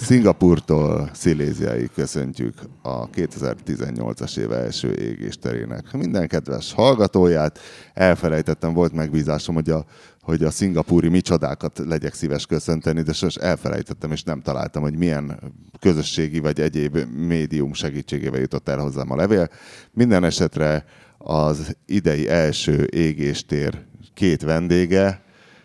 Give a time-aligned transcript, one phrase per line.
[0.00, 7.58] Szingapurtól Sziléziáig köszöntjük a 2018-as éve első égésterének minden kedves hallgatóját.
[7.94, 9.84] Elfelejtettem, volt megbízásom, hogy a,
[10.20, 15.40] hogy a szingapúri micsodákat legyek szíves köszönteni, de sos elfelejtettem, és nem találtam, hogy milyen
[15.80, 19.48] közösségi vagy egyéb médium segítségével jutott el hozzám a levél.
[19.92, 20.84] Minden esetre
[21.18, 25.22] az idei első égéstér két vendége,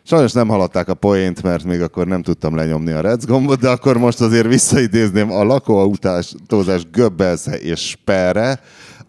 [0.08, 3.70] Sajnos nem haladták a poént, mert még akkor nem tudtam lenyomni a Rec gombot, de
[3.70, 8.60] akkor most azért visszaidézném a lakóautózás Göbbelsze és Sperre,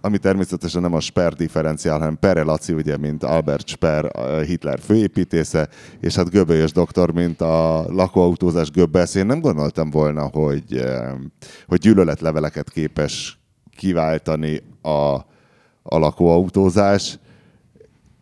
[0.01, 4.11] ami természetesen nem a Sper differenciál, hanem Pere Laci, ugye, mint Albert Sper,
[4.47, 5.69] Hitler főépítésze,
[6.01, 9.15] és hát Göbölyös doktor, mint a lakóautózás Göbbelsz.
[9.15, 10.85] Én nem gondoltam volna, hogy,
[11.67, 13.39] hogy gyűlöletleveleket képes
[13.77, 15.15] kiváltani a,
[15.83, 17.19] a lakóautózás.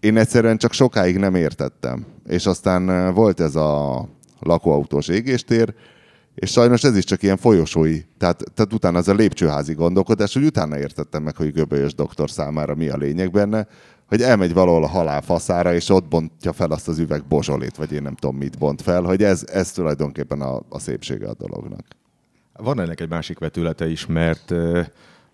[0.05, 4.09] Én egyszerűen csak sokáig nem értettem és aztán volt ez a
[4.41, 5.75] lakóautós égéstér,
[6.35, 10.45] és sajnos ez is csak ilyen folyosói, tehát, tehát utána ez a lépcsőházi gondolkodás, hogy
[10.45, 13.67] utána értettem meg, hogy Göbölyös doktor számára mi a lényeg benne,
[14.07, 17.93] hogy elmegy valahol a halál faszára, és ott bontja fel azt az üveg bozsolét, vagy
[17.93, 21.85] én nem tudom mit bont fel, hogy ez, ez tulajdonképpen a, a szépsége a dolognak.
[22.53, 24.55] Van ennek egy másik vetülete is, mert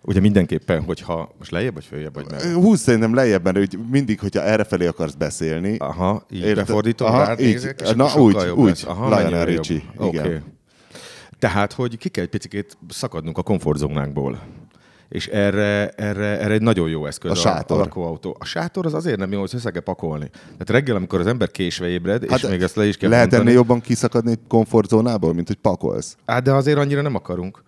[0.03, 2.41] Ugye mindenképpen, hogyha most lejjebb vagy följebb vagy meg?
[2.41, 5.77] Húsz szerintem lejjebb, mert hogy mindig, hogyha errefelé akarsz beszélni.
[5.77, 10.25] Aha, így érte, befordítom, aha, így, nézek, és Na úgy, úgy, aha, Lionel Richie, igen.
[10.25, 10.37] Okay.
[11.39, 14.39] Tehát, hogy ki kell egy picit szakadnunk a komfortzónánkból.
[15.09, 17.77] És erre, erre, erre egy nagyon jó eszköz a, a sátor.
[17.77, 18.35] A lakóautó.
[18.39, 20.29] A sátor az azért nem jó, hogy össze kell pakolni.
[20.43, 23.25] Tehát reggel, amikor az ember késve ébred, hát és még ezt le is kell Lehet
[23.25, 26.17] mondani, ennél jobban kiszakadni komfortzónából, mint hogy pakolsz?
[26.25, 27.63] Hát de azért annyira nem akarunk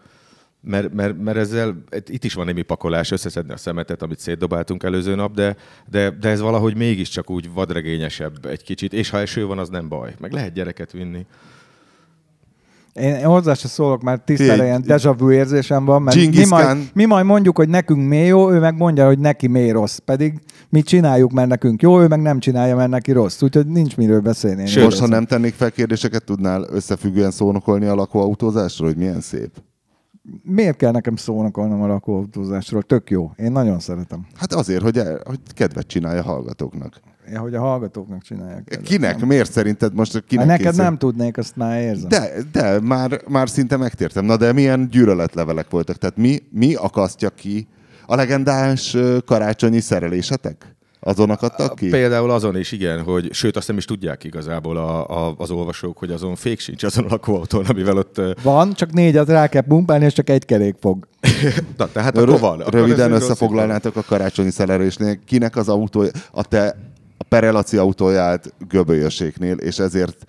[0.65, 5.15] mert, mert, mert ezzel itt is van némi pakolás, összeszedni a szemetet, amit szétdobáltunk előző
[5.15, 5.55] nap, de,
[5.89, 9.87] de, de ez valahogy mégiscsak úgy vadregényesebb egy kicsit, és ha eső van, az nem
[9.87, 10.13] baj.
[10.19, 11.25] Meg lehet gyereket vinni.
[12.93, 17.05] Én hozzá se szólok, mert tisztára ilyen deja vu érzésem van, mert mi majd, mi
[17.05, 19.97] majd mondjuk, hogy nekünk mi jó, ő meg mondja, hogy neki mi rossz.
[19.97, 20.33] Pedig
[20.69, 23.41] mi csináljuk, mert nekünk jó, ő meg nem csinálja, mert neki rossz.
[23.41, 24.65] Úgyhogy nincs miről beszélni.
[24.65, 29.51] Sőt, most, ha nem tennék fel kérdéseket, tudnál összefüggően szónokolni a lakóautózásról, hogy milyen szép?
[30.43, 32.81] Miért kell nekem szónokolnom a lakóautózásról?
[32.81, 33.31] Tök jó.
[33.35, 34.27] Én nagyon szeretem.
[34.35, 36.99] Hát azért, hogy, el, hogy kedvet csinálja a hallgatóknak.
[37.31, 38.63] Ja, hogy a hallgatóknak csinálják.
[38.63, 38.87] Kedvet.
[38.87, 39.17] Kinek?
[39.17, 39.27] Nem?
[39.27, 40.23] Miért szerinted most?
[40.27, 40.83] Kinek hát neked készül?
[40.83, 42.09] nem tudnék, azt már érzem.
[42.09, 44.25] De, de már, már szinte megtértem.
[44.25, 45.97] Na de milyen gyűlöletlevelek voltak?
[45.97, 47.67] Tehát mi, mi akasztja ki
[48.05, 50.75] a legendás karácsonyi szerelésetek?
[51.05, 51.89] Azon akadtak ki?
[51.89, 55.97] Például azon is, igen, hogy sőt, azt nem is tudják igazából a, a, az olvasók,
[55.97, 58.21] hogy azon fék sincs azon a lakóautón, amivel ott...
[58.43, 61.07] Van, csak négyet rá kell pumpálni, és csak egy kerék fog.
[61.77, 62.59] Na, tehát akkor van.
[62.59, 65.19] Akkor Röviden összefoglalnátok a karácsonyi szelerésnél.
[65.25, 66.75] Kinek az autó, a te
[67.17, 70.25] a Perelaci autóját göbölyöséknél, és ezért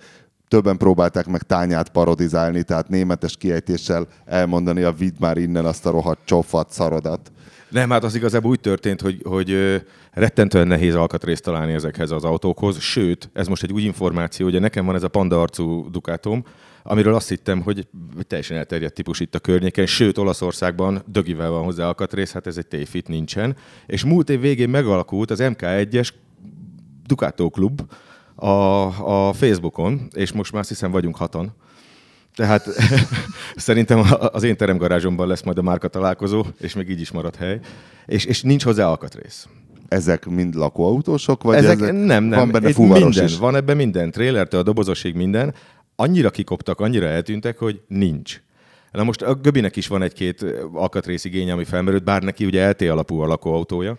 [0.47, 5.91] többen próbálták meg tányát parodizálni, tehát németes kiejtéssel elmondani a vidd már innen azt a
[5.91, 7.31] rohadt csofat szarodat.
[7.75, 9.81] Nem, hát az igazából úgy történt, hogy, hogy
[10.11, 14.85] rettentően nehéz alkatrészt találni ezekhez az autókhoz, sőt, ez most egy új információ, hogy nekem
[14.85, 16.43] van ez a panda arcú Ducatom,
[16.83, 17.87] amiről azt hittem, hogy
[18.27, 22.67] teljesen elterjedt típus itt a környéken, sőt Olaszországban dögivel van hozzá alkatrész, hát ez egy
[22.67, 23.55] tévfit nincsen.
[23.85, 26.09] És múlt év végén megalakult az MK1-es
[27.05, 27.81] Ducato Klub
[28.35, 28.47] a,
[29.27, 31.55] a Facebookon, és most már azt hiszem vagyunk hatan.
[32.35, 32.67] Tehát
[33.55, 37.59] szerintem az én teremgarázsomban lesz majd a márka találkozó, és még így is marad hely.
[38.05, 39.47] És, és nincs hozzá alkatrész.
[39.87, 41.43] Ezek mind lakóautósok?
[41.43, 42.39] Vagy ezek, ezek nem, nem.
[42.39, 43.37] Van benne fuvaros minden, is?
[43.37, 45.53] Van ebben minden, trélertől a dobozosig minden.
[45.95, 48.41] Annyira kikoptak, annyira eltűntek, hogy nincs.
[48.91, 52.81] Na most a Göbinek is van egy-két alkatrész igénye, ami felmerült, bár neki ugye LT
[52.81, 53.97] alapú a lakóautója,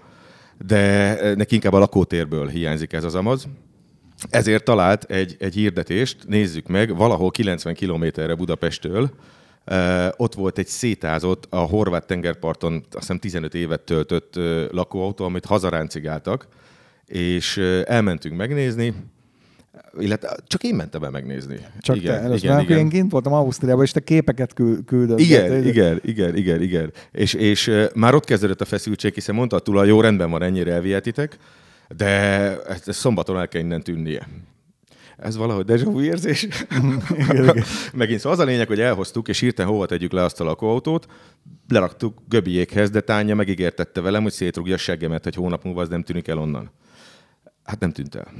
[0.67, 3.49] de neki inkább a lakótérből hiányzik ez az amaz.
[4.31, 9.11] Ezért talált egy, egy hirdetést, nézzük meg, valahol 90 kilométerre Budapesttől,
[9.71, 15.25] Uh, ott volt egy szétázott, a horvát tengerparton azt hiszem 15 évet töltött uh, lakóautó,
[15.25, 16.49] amit hazaráncigáltak,
[17.07, 18.95] és uh, elmentünk megnézni,
[19.99, 21.59] illetve csak én mentem el megnézni.
[21.81, 22.79] Csak igen, te először, igen, igen.
[22.79, 24.53] én kint voltam Ausztriában, és te képeket
[24.87, 25.19] küldött.
[25.19, 26.93] Igen, igen, igen, igen, igen, igen.
[27.13, 30.73] És, és már ott kezdődött a feszültség, hiszen mondta a tulaj, jó, rendben van, ennyire
[30.73, 31.39] elvihetitek,
[31.89, 32.15] de
[32.65, 34.29] ezt, ezt szombaton el kell innen tűnnie.
[35.17, 36.49] Ez valahogy deja vu érzés.
[37.95, 41.07] Megint szóval az a lényeg, hogy elhoztuk, és hirtelen hova tegyük le azt a lakóautót,
[41.69, 46.03] leraktuk Göbiékhez, de Tánya megígértette velem, hogy szétrugja a seggemet, egy hónap múlva az nem
[46.03, 46.71] tűnik el onnan.
[47.65, 48.33] Hát nem tűnt el.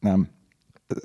[0.00, 0.28] Nem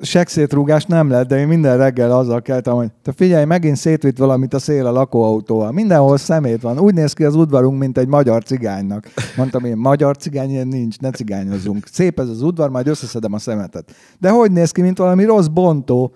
[0.02, 4.54] sekszétrúgás nem lett, de én minden reggel azzal keltem, hogy te figyelj, megint szétvitt valamit
[4.54, 5.72] a szél a lakóautóval.
[5.72, 6.80] Mindenhol szemét van.
[6.80, 9.08] Úgy néz ki az udvarunk, mint egy magyar cigánynak.
[9.36, 11.88] Mondtam én, magyar cigány ilyen nincs, ne cigányozzunk.
[11.92, 13.92] Szép ez az udvar, majd összeszedem a szemetet.
[14.20, 16.14] De hogy néz ki, mint valami rossz bontó.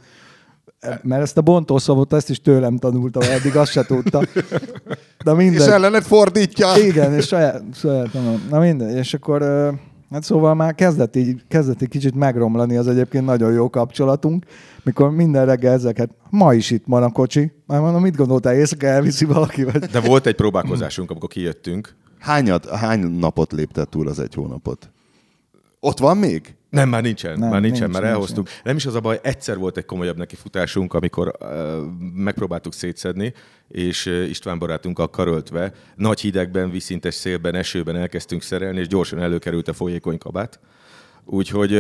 [1.02, 4.22] Mert ezt a bontószavot, ezt is tőlem tanultam, eddig azt se tudta.
[5.24, 5.62] De mindegy.
[5.62, 6.68] És ellenet fordítja.
[6.88, 8.42] Igen, és saját, saját tanulom.
[8.50, 9.42] Na mindegy, és akkor
[10.14, 14.46] hát szóval már kezdett így, kezdett így kicsit megromlani az egyébként nagyon jó kapcsolatunk,
[14.84, 18.88] mikor minden reggel ezeket, ma is itt van a kocsi, már mondom, mit gondoltál, éjszaka
[18.88, 21.96] elviszi valaki, vagy De volt egy próbálkozásunk, amikor kijöttünk.
[22.20, 24.90] Hányat, hány napot léptett túl az egy hónapot?
[25.86, 26.56] Ott van még?
[26.70, 28.48] Nem, már nincsen, Nem, már nincsen, nincs, már nincs, elhoztuk.
[28.64, 31.50] Nem is az a baj, egyszer volt egy komolyabb nekifutásunk, amikor uh,
[32.14, 33.34] megpróbáltuk szétszedni,
[33.68, 39.68] és uh, István barátunkkal karöltve, nagy hidegben, vízszintes szélben, esőben elkezdtünk szerelni, és gyorsan előkerült
[39.68, 40.60] a folyékony kabát.
[41.26, 41.72] Úgyhogy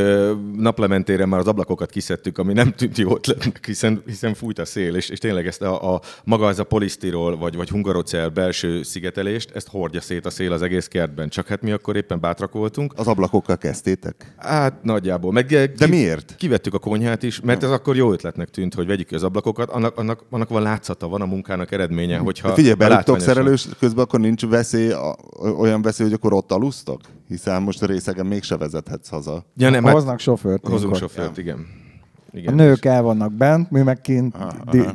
[0.55, 4.95] naplementére már az ablakokat kiszedtük, ami nem tűnt jó ötletnek, hiszen, hiszen fújt a szél,
[4.95, 9.51] és, és tényleg ezt a, a maga ez a polisztirol, vagy, vagy hungarocell belső szigetelést,
[9.51, 11.29] ezt hordja szét a szél az egész kertben.
[11.29, 14.33] Csak hát mi akkor éppen bátrak voltunk, Az ablakokkal kezdtétek?
[14.37, 15.31] Hát nagyjából.
[15.31, 15.45] Meg,
[15.77, 16.35] De miért?
[16.37, 19.69] Kivettük a konyhát is, mert ez akkor jó ötletnek tűnt, hogy vegyük ki az ablakokat.
[19.69, 22.47] Annak, annak, annak van látszata, van a munkának eredménye, hogyha...
[22.47, 24.91] De figyelj, látványosan- szerelős, közben akkor nincs veszély,
[25.57, 27.01] olyan veszély, hogy akkor ott alusztok?
[27.27, 29.32] Hiszen most a részegen mégse vezethetsz haza.
[29.55, 30.67] Ja, nem, hát hoznak sofőrt.
[30.67, 30.97] hozunk ilyenkor.
[31.09, 31.65] sofőrt, igen.
[32.33, 32.53] A igen.
[32.55, 34.35] nők el vannak bent, mi meg kint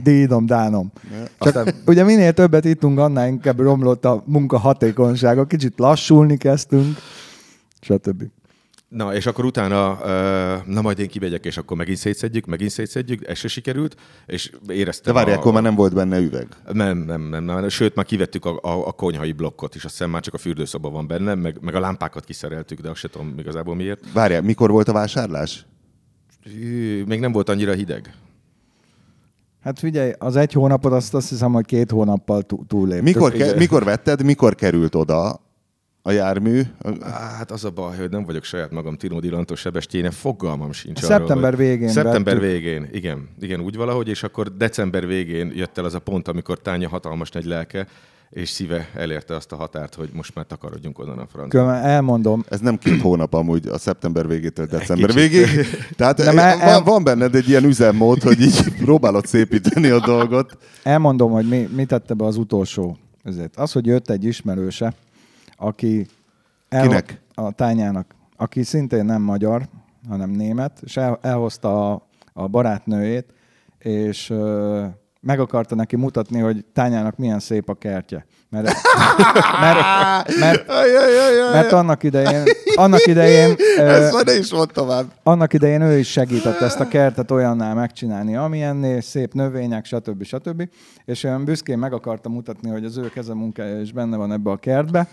[0.02, 0.92] dídom, dánom.
[1.38, 5.44] Csak Aztán- ugye minél többet ittunk, annál inkább romlott a munka hatékonysága.
[5.46, 6.96] Kicsit lassulni kezdtünk,
[7.80, 8.22] stb.
[8.88, 9.98] Na, és akkor utána,
[10.66, 13.96] na majd én kimegyek, és akkor megint szétszedjük, megint szétszedjük, ez se sikerült,
[14.26, 16.46] és De éreztem várj, a, akkor már nem volt benne üveg.
[16.72, 17.68] Nem, nem, nem, nem.
[17.68, 20.90] Sőt, már kivettük a, a, a konyhai blokkot is, azt hiszem már csak a fürdőszoba
[20.90, 24.12] van benne, meg, meg a lámpákat kiszereltük, de azt sem tudom igazából miért.
[24.12, 25.66] Várjál, mikor volt a vásárlás?
[27.06, 28.14] Még nem volt annyira hideg.
[29.62, 33.04] Hát figyelj, az egy hónapot azt, azt hiszem, hogy két hónappal tú- túlléptük.
[33.04, 35.40] Mikor, ke- mikor vetted, mikor került oda
[36.02, 36.62] a jármű?
[37.38, 41.36] Hát az a baj, hogy nem vagyok saját magam Tino Dilantos sebestjéne, fogalmam sincs Szeptember
[41.36, 42.50] arról, hogy- végén Szeptember vettük.
[42.50, 43.28] végén, igen.
[43.40, 47.30] Igen, úgy valahogy, és akkor december végén jött el az a pont, amikor Tánya hatalmas
[47.30, 47.86] nagy lelke,
[48.30, 51.60] és szíve elérte azt a határt, hogy most már takarodjunk onnan a francia.
[51.64, 55.30] Köm- elmondom, Ez nem két hónap amúgy, a szeptember végétől december kicsit.
[55.30, 55.66] végéig.
[55.96, 60.00] Tehát De már van, el- van benned egy ilyen üzemmód, hogy így próbálod szépíteni a
[60.00, 60.56] dolgot.
[60.82, 62.96] elmondom, hogy mi, mi tette be az utolsó.
[63.24, 63.56] Ezért.
[63.56, 64.94] Az, hogy jött egy ismerőse,
[65.58, 66.06] aki...
[66.68, 67.20] Kinek?
[67.34, 68.14] A tányának.
[68.36, 69.68] Aki szintén nem magyar,
[70.08, 73.34] hanem német, és el, elhozta a, a barátnőjét,
[73.78, 74.84] és ö,
[75.20, 78.26] meg akarta neki mutatni, hogy tányának milyen szép a kertje.
[78.50, 78.64] Mert,
[79.60, 79.78] mert,
[80.38, 80.66] mert,
[81.52, 82.42] mert annak idején,
[82.74, 85.06] annak idején Ezt már ne is mondd tovább.
[85.22, 90.24] annak idején ő is segített ezt a kertet olyannál megcsinálni, amilyenné, szép növények, stb.
[90.24, 90.68] stb.
[91.04, 94.56] És olyan büszkén meg akarta mutatni, hogy az ő kezemunkája is benne van ebbe a
[94.56, 95.08] kertbe.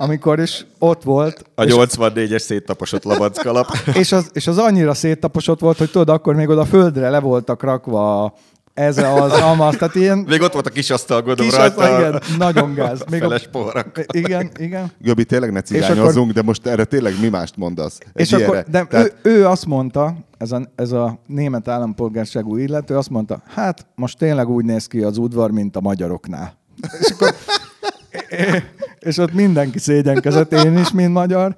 [0.00, 3.66] Amikor is ott volt, A 84-es széttaposott labackalap.
[4.02, 7.62] és az, és az annyira széttaposott volt, hogy tudod, akkor még oda földre le voltak
[7.62, 8.34] rakva
[8.74, 11.98] ez az, amaz, tehát ilyen Még ott volt a kis asztal, gondolom kis rajta.
[11.98, 13.00] igen, nagyon gáz.
[13.00, 14.04] a Még feles poharak.
[14.12, 14.92] igen, igen.
[14.98, 17.98] Göbi, tényleg ne cigányozzunk, de most erre tényleg mi mást mondasz?
[18.12, 22.56] Egy És akkor, de Tehát, ő, ő azt mondta, ez a, ez a német állampolgárságú
[22.56, 26.58] illető azt mondta, hát most tényleg úgy néz ki az udvar, mint a magyaroknál.
[27.00, 27.34] És, akkor,
[29.08, 31.56] és ott mindenki szégyenkezett, én is, mint magyar,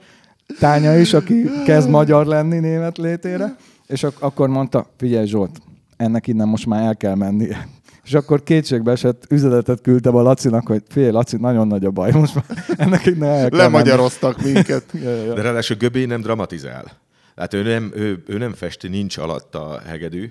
[0.59, 3.57] Tánya is, aki kezd magyar lenni német létére,
[3.87, 5.59] és ak- akkor mondta, figyelj Zsolt,
[5.97, 7.69] ennek innen most már el kell mennie.
[8.05, 12.11] És akkor kétségbe esett üzenetet küldtem a Lacinak, hogy figyelj, Laci, nagyon nagy a baj,
[12.11, 12.45] most már
[12.77, 14.85] ennek innen el kell lemagyaroztak minket.
[14.93, 15.35] Ja, ja, ja.
[15.35, 16.85] De ráadásul Göbé nem dramatizál.
[17.37, 20.31] Hát ő nem, ő, ő nem festi, nincs alatt a hegedű.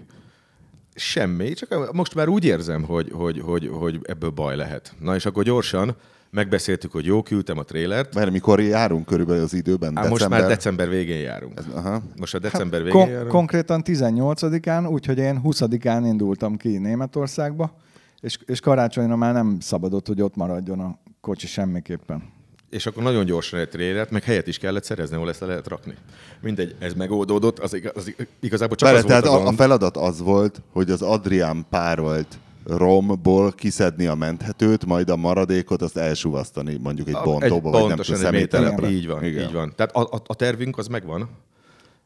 [0.96, 4.94] Semmi, csak most már úgy érzem, hogy, hogy, hogy, hogy ebből baj lehet.
[5.00, 5.96] Na és akkor gyorsan
[6.32, 8.16] megbeszéltük, hogy jó, küldtem a trélert.
[8.16, 9.98] Mert mikor járunk körülbelül az időben?
[9.98, 11.62] Ám most már december végén járunk.
[11.74, 12.02] Aha.
[12.18, 13.30] Most a december végén Kon- járunk.
[13.30, 17.76] konkrétan 18-án, úgyhogy én 20-án indultam ki Németországba,
[18.20, 22.24] és, és karácsonyra már nem szabadott, hogy ott maradjon a kocsi semmiképpen.
[22.70, 25.68] És akkor nagyon gyorsan egy trélert, meg helyet is kellett szerezni, ahol ezt le lehet
[25.68, 25.94] rakni.
[26.42, 29.44] Mindegy, ez megoldódott, az, igaz, az igazából csak Bele, az volt tehát a, a, a
[29.44, 29.58] gond.
[29.58, 32.38] feladat az volt, hogy az Adrián párolt
[32.78, 38.22] romból kiszedni a menthetőt, majd a maradékot azt elsuvasztani mondjuk egy bontóba, vagy nem tudom,
[38.22, 38.90] személytelepre.
[38.90, 39.48] Így van, Igen.
[39.48, 39.74] így van.
[39.76, 41.30] Tehát a, a, a tervünk az megvan.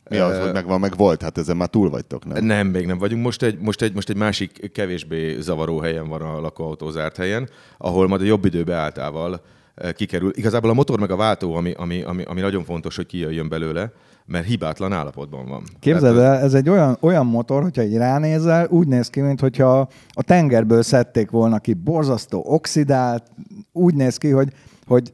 [0.10, 1.22] Mi az, hogy megvan, meg volt?
[1.22, 2.46] Hát ezen már túl vagytok, nem?
[2.46, 3.24] Nem, még nem vagyunk.
[3.24, 7.50] Most egy, most egy, most egy másik kevésbé zavaró helyen van a lakóautó zárt helyen,
[7.77, 9.41] ahol majd a jobb idő beálltával
[9.75, 10.32] eh, kikerül.
[10.36, 13.91] Igazából a motor meg a váltó, ami, ami, ami, ami nagyon fontos, hogy kijöjjön belőle,
[14.25, 15.63] mert hibátlan állapotban van.
[15.80, 20.24] Képzeld el, ez egy olyan, olyan motor, hogyha egy ránézel, úgy néz ki, mintha a
[20.24, 23.24] tengerből szedték volna ki, borzasztó oxidált,
[23.72, 24.53] úgy néz ki, hogy,
[24.88, 25.13] hogy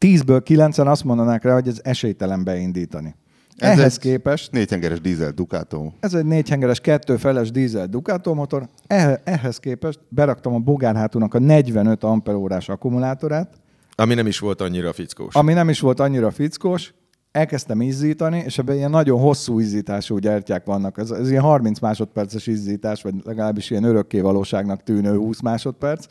[0.00, 3.14] 10-ből 9-en azt mondanák rá, hogy ez esélytelen beindítani.
[3.56, 5.90] Ehhez egy képest Négyhengeres dízel Ducato.
[6.00, 12.04] ez egy négyhengeres kettőfeles dízel Ducato motor, Eh- ehhez képest beraktam a bogárhátúnak a 45
[12.04, 13.54] amperórás akkumulátorát,
[13.94, 15.34] Ami nem is volt annyira fickós.
[15.34, 16.94] ami nem is volt annyira fickós,
[17.32, 20.98] elkezdtem izzítani, és ebben ilyen nagyon hosszú izzítású gyertyák vannak.
[20.98, 26.06] Ez, ez ilyen 30 másodperces izzítás, vagy legalábbis ilyen örökké valóságnak tűnő 20 másodperc.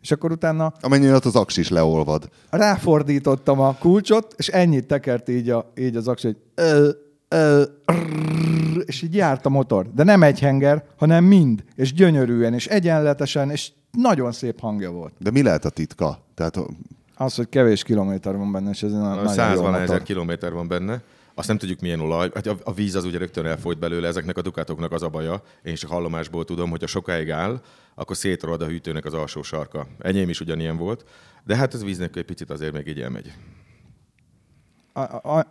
[0.00, 2.28] És akkor utána Amennyi alatt az aks is leolvad.
[2.50, 6.88] ráfordítottam a kulcsot, és ennyit tekert így, a, így az aksi, hogy ö,
[7.28, 9.90] ö, rrrr, és így járt a motor.
[9.94, 15.12] De nem egy henger, hanem mind, és gyönyörűen, és egyenletesen, és nagyon szép hangja volt.
[15.18, 16.18] De mi lehet a titka?
[16.34, 16.58] Tehát
[17.22, 19.80] Az, hogy kevés kilométer van benne, és ez nagyon jó 100 motor.
[19.80, 21.02] ezer kilométer van benne.
[21.34, 22.30] Azt nem tudjuk, milyen olaj.
[22.34, 25.42] Hát a, a víz az ugye rögtön elfolyt belőle, ezeknek a dukátoknak az a baja.
[25.62, 27.60] Én is a hallomásból tudom, hogy ha sokáig áll,
[27.94, 29.86] akkor szétrolad a hűtőnek az alsó sarka.
[29.98, 31.04] Enyém is ugyanilyen volt.
[31.44, 33.32] De hát ez víznek egy picit azért még így elmegy.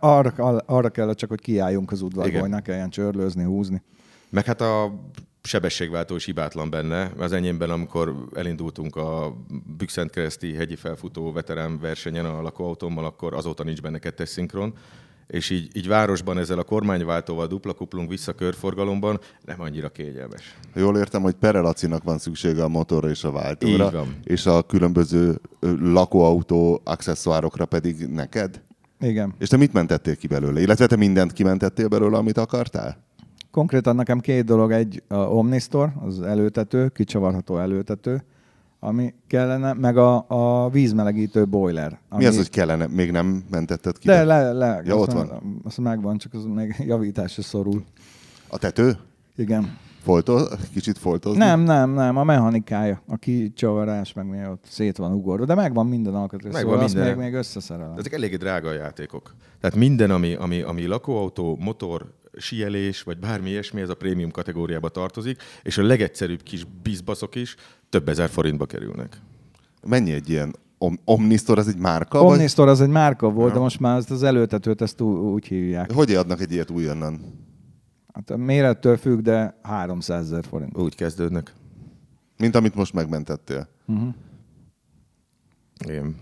[0.00, 3.82] Arra, arra kellett csak, hogy kiálljunk az udvarból, hogy ne kelljen csörlőzni, húzni.
[4.30, 4.92] Meg hát a
[5.42, 7.12] sebességváltó is hibátlan benne.
[7.18, 9.36] Az enyémben, amikor elindultunk a
[9.76, 14.74] Bükszentkereszti hegyi felfutó veterán versenyen a lakóautómmal, akkor azóta nincs benne kettes szinkron.
[15.26, 20.58] És így, így városban ezzel a kormányváltóval dupla kuplunk vissza körforgalomban, nem annyira kényelmes.
[20.74, 24.16] Jól értem, hogy Perelacinak van szüksége a motorra és a váltóra, Így van.
[24.24, 25.40] és a különböző
[25.80, 28.62] lakóautó accessoárokra pedig neked?
[29.00, 29.34] Igen.
[29.38, 30.60] És te mit mentettél ki belőle?
[30.60, 33.04] Illetve te mindent kimentettél belőle, amit akartál?
[33.52, 38.24] Konkrétan nekem két dolog, egy a Omnistor, az előtető, kicsavarható előtető,
[38.80, 41.98] ami kellene, meg a, a vízmelegítő boiler.
[42.08, 42.86] Ami, Mi az, hogy kellene?
[42.86, 44.06] Még nem mentetted ki?
[44.06, 45.60] De le, le, Ja, ott meg- van.
[45.64, 47.84] Azt megvan, csak az még javításra szorul.
[48.48, 48.96] A tető?
[49.36, 49.76] Igen.
[50.02, 51.38] Foltoz, kicsit foltozni?
[51.38, 55.86] Nem, nem, nem, a mechanikája, a kicsavarás, meg mi ott szét van ugorva, de megvan
[55.86, 57.16] minden alkatrész, Megvan szóval azt minden.
[57.16, 57.98] még, még összeszerelem.
[57.98, 59.34] Ezek eléggé drága a játékok.
[59.60, 64.88] Tehát minden, ami, ami, ami lakóautó, motor, sielés, vagy bármi ilyesmi, ez a prémium kategóriába
[64.88, 67.56] tartozik, és a legegyszerűbb kis bizbaszok is
[67.88, 69.20] több ezer forintba kerülnek.
[69.86, 72.22] Mennyi egy ilyen Om- Omnistor, ez egy márka?
[72.22, 72.32] Vagy?
[72.32, 75.92] Omnistor az egy márka volt, de most már ezt az előtetőt ezt ú- úgy hívják.
[75.92, 77.20] Hogy adnak egy ilyet újonnan?
[78.14, 80.78] Hát a mérettől függ, de 300 ezer forint.
[80.78, 81.52] Úgy kezdődnek.
[82.38, 83.68] Mint amit most megmentettél.
[85.84, 86.16] Igen.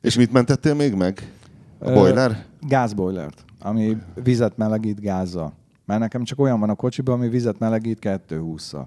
[0.00, 1.32] És mit mentettél még meg?
[1.78, 2.44] A Ö, boiler?
[2.60, 5.52] Gázboilert, ami vizet melegít gázzal.
[5.84, 8.86] Mert nekem csak olyan van a kocsiban, ami vizet melegít 220-szal.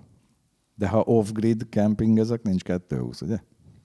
[0.76, 3.38] De ha off-grid campingezek, nincs 220, ugye?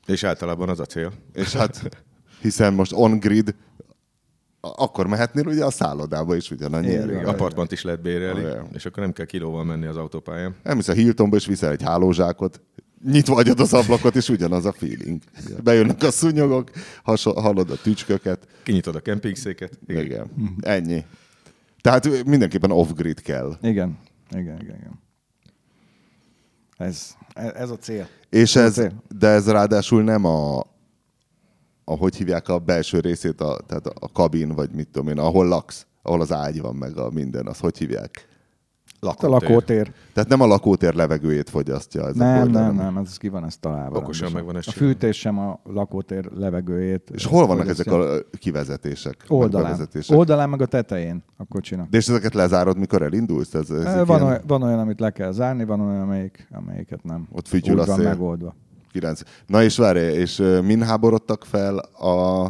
[0.06, 1.12] És általában az a cél.
[1.32, 2.04] És hát,
[2.40, 3.54] hiszen most on-grid,
[4.60, 6.92] akkor mehetnél ugye a szállodába is ugyanannyi.
[6.92, 7.24] Igen.
[7.24, 8.66] Apartmant is lehet bérelni, Igen.
[8.72, 10.54] és akkor nem kell kilóval menni az autópályán.
[10.62, 12.60] Elmész a Hiltonba, és viszel egy hálózsákot,
[13.10, 15.22] nyitva hagyod az ablakot, és ugyanaz a feeling.
[15.62, 16.70] Bejönnek a szúnyogok,
[17.02, 18.46] haso- hallod a tücsköket.
[18.62, 19.78] Kinyitod a kempingszéket.
[19.86, 20.04] Igen.
[20.04, 20.30] igen.
[20.60, 21.04] Ennyi.
[21.80, 23.56] Tehát mindenképpen off-grid kell.
[23.62, 23.98] Igen,
[24.30, 24.76] igen, igen.
[24.76, 25.00] igen.
[26.76, 28.08] Ez, ez a cél.
[28.30, 29.02] És Ez a ez, cél.
[29.18, 30.58] de ez ráadásul nem a,
[31.84, 35.46] a hogy hívják a belső részét, a, tehát a kabin, vagy mit tudom én, ahol
[35.48, 38.28] laksz, ahol az ágy van, meg a minden, az hogy hívják?
[39.00, 39.92] Hát A lakótér.
[40.12, 43.44] Tehát nem a lakótér levegőjét fogyasztja ez a Nem, boiler, nem, nem, ez ki van
[43.44, 43.98] ez találva.
[43.98, 47.10] Okosan meg van ez A fűtés sem a lakótér levegőjét.
[47.14, 49.24] És hol vannak ezek a kivezetések?
[49.28, 49.64] Oldalán.
[49.70, 50.16] bevezetések?
[50.16, 51.88] Oldalán meg a tetején a kocsinak.
[51.88, 53.54] De és ezeket lezárod, mikor elindulsz?
[53.54, 57.04] Ez, ez Ez van, olyan, van olyan, amit le kell zárni, van olyan, amelyik, amelyiket
[57.04, 57.28] nem.
[57.32, 58.04] Ott fütyül a szél.
[58.04, 58.54] megoldva.
[58.92, 59.20] 9.
[59.46, 62.44] Na és várj, és min háborodtak fel a,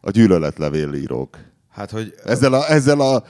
[0.00, 1.36] a gyűlöletlevél írók?
[1.70, 3.22] Hát, hogy Ezzel a, ezzel a,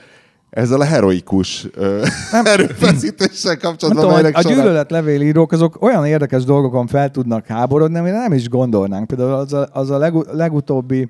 [0.49, 2.05] ezzel a heroikus ö,
[2.43, 7.97] erőfeszítéssel Nem kapcsolatban, tudom, melynek a során- gyűlöletlevélírók azok olyan érdekes dolgokon fel tudnak háborodni,
[7.97, 9.07] amire nem is gondolnánk.
[9.07, 11.09] Például az a, az a legu, legutóbbi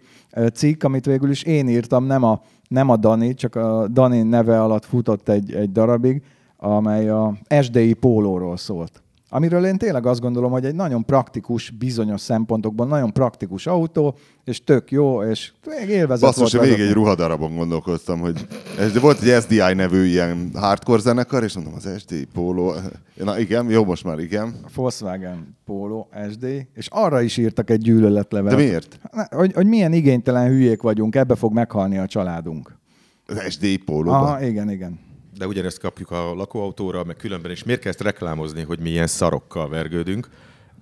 [0.53, 4.61] cikk, amit végül is én írtam, nem a, nem a Dani, csak a Dani neve
[4.61, 6.21] alatt futott egy, egy darabig,
[6.57, 9.01] amely a SDI pólóról szólt.
[9.29, 14.63] Amiről én tényleg azt gondolom, hogy egy nagyon praktikus, bizonyos szempontokban nagyon praktikus autó, és
[14.63, 18.47] tök jó, és még élvezet Basszus, volt végig egy ruhadarabon gondolkoztam, hogy
[18.93, 22.73] de volt egy SDI nevű ilyen hardcore zenekar, és mondom, az SDI póló.
[23.15, 24.55] Na igen, jó, most már igen.
[24.63, 28.57] A Volkswagen Polo SD, és arra is írtak egy gyűlöletlevelet.
[28.57, 28.99] De miért?
[29.29, 32.77] Hogy, hogy milyen igénytelen hülyék vagyunk, ebbe fog meghalni a családunk.
[33.25, 34.23] Az SDI pólóban.
[34.23, 34.99] Aha, igen, igen.
[35.37, 37.63] De ugyanezt kapjuk a lakóautóra, meg különben is.
[37.63, 40.29] Miért kell ezt reklámozni, hogy mi ilyen szarokkal vergődünk?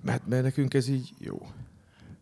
[0.04, 1.38] Mert, mert nekünk ez így jó.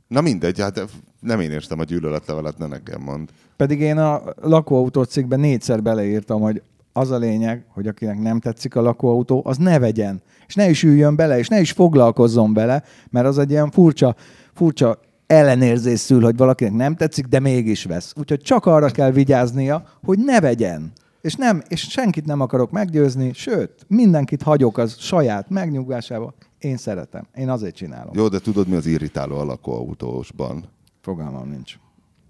[0.09, 0.85] Na mindegy, hát
[1.21, 3.31] nem én értem a gyűlöletlevelet, ne nekem mond.
[3.57, 6.63] Pedig én a lakóautó cikkben négyszer beleírtam, hogy
[6.93, 10.23] az a lényeg, hogy akinek nem tetszik a lakóautó, az ne vegyen.
[10.47, 14.15] És ne is üljön bele, és ne is foglalkozzon bele, mert az egy ilyen furcsa,
[14.53, 18.13] furcsa ellenérzés szül, hogy valakinek nem tetszik, de mégis vesz.
[18.17, 20.93] Úgyhogy csak arra kell vigyáznia, hogy ne vegyen.
[21.25, 26.35] És, nem, és senkit nem akarok meggyőzni, sőt, mindenkit hagyok az saját megnyugvásába.
[26.59, 27.27] Én szeretem.
[27.35, 28.15] Én azért csinálom.
[28.15, 30.65] Jó, de tudod, mi az irritáló a lakóautósban?
[31.01, 31.75] Fogalmam nincs.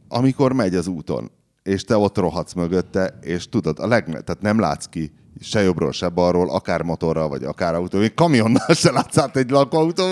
[0.09, 1.31] Amikor megy az úton,
[1.63, 5.93] és te ott rohadsz mögötte, és tudod, a leg, tehát nem látsz ki se jobbról,
[5.93, 10.05] se balról, akár motorral, vagy akár autó, még kamionnal se látsz át egy lakóautó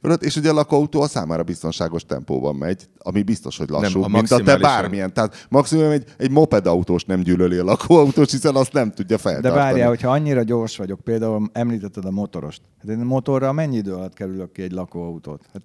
[0.00, 4.12] mögött, és ugye a lakóautó a számára biztonságos tempóban megy, ami biztos, hogy lassú, Nem,
[4.12, 5.12] a mint a te bármilyen.
[5.12, 9.54] Tehát maximum egy, egy mopedautós nem gyűlöli a lakóautós, hiszen azt nem tudja De feltartani.
[9.54, 12.60] várjál, hogyha annyira gyors vagyok, például említetted a motorost.
[12.80, 15.40] Hát én motorral mennyi idő alatt kerülök ki egy lakóautót?
[15.52, 15.62] Hát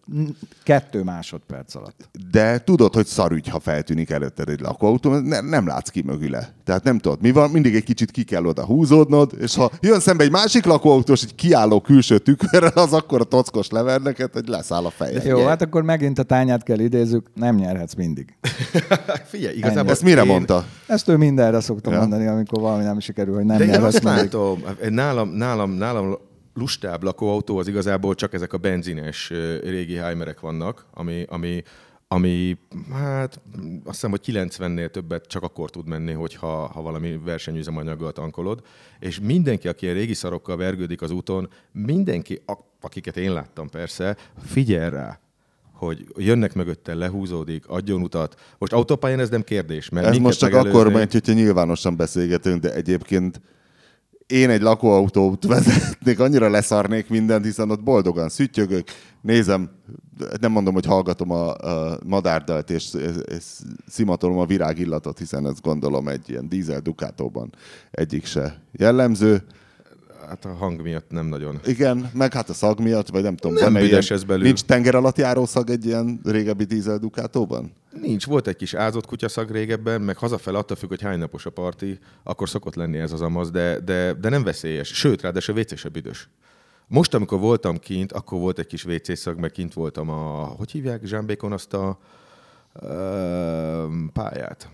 [0.64, 2.10] kettő másodperc alatt.
[2.32, 6.54] De tudod, hogy szarügy, ha feltűnik előtted egy lakóautó, mert ne, nem látsz ki mögüle.
[6.64, 10.00] Tehát nem tudod, mi van, mindig egy kicsit ki kell oda húzódnod, és ha jön
[10.00, 14.48] szembe egy másik lakóautós, egy kiálló külső tükörrel, az akkor a tockos lever neked, hogy
[14.48, 15.24] leszáll a fejed.
[15.26, 18.36] Jó, hát akkor megint a tányát kell idézzük, nem nyerhetsz mindig.
[19.32, 20.66] Figyelj, igazából Ezt mire én- mondta?
[20.88, 22.00] Ezt ő mindenre szoktam Ja.
[22.00, 24.24] mondani, amikor valami nem sikerül, hogy nem De én nyerhetsz azt mindig.
[24.24, 26.18] látom, nálam, nálam, nálam
[26.54, 29.32] lustább lakóautó az igazából csak ezek a benzines
[29.64, 31.64] régi Heimerek vannak, ami, ami,
[32.14, 32.58] ami
[32.92, 33.42] hát
[33.84, 38.62] azt hiszem, hogy 90-nél többet csak akkor tud menni, hogyha ha valami versenyüzemanyaggal tankolod,
[39.00, 44.18] és mindenki, aki ilyen régi szarokkal vergődik az úton, mindenki, a- akiket én láttam persze,
[44.46, 45.20] figyel rá,
[45.74, 48.40] hogy jönnek mögötte, lehúzódik, adjon utat.
[48.58, 52.62] Most autópályán ez nem kérdés, mert Ez most csak megelőzni- akkor megy, hogyha nyilvánosan beszélgetünk,
[52.62, 53.42] de egyébként
[54.28, 58.88] én egy lakóautót vezetnék, annyira leszarnék mindent, hiszen ott boldogan szüttyögök,
[59.22, 59.70] nézem,
[60.40, 62.94] nem mondom, hogy hallgatom a, a madárdalt, és,
[63.26, 63.44] és
[63.88, 67.54] szimatolom a virágillatot, hiszen ezt gondolom egy ilyen dízel Ducatóban
[67.92, 69.44] egyik se jellemző.
[70.28, 71.60] Hát a hang miatt nem nagyon.
[71.66, 74.44] Igen, meg hát a szag miatt, vagy nem tudom, Nem büdös ez belül.
[74.44, 77.72] nincs tenger alatt járó szag egy ilyen régebbi dízel Ducatóban?
[78.02, 81.50] Nincs, volt egy kis ázott kutyaszag régebben, meg hazafel attól függ, hogy hány napos a
[81.50, 84.88] parti, akkor szokott lenni ez az amaz, de, de, de nem veszélyes.
[84.88, 86.30] Sőt, ráadásul a WC se büdös.
[86.88, 90.72] Most, amikor voltam kint, akkor volt egy kis WC szag, meg kint voltam a, hogy
[90.72, 92.00] hívják Zsámbékon azt a
[92.82, 94.70] ö, pályát?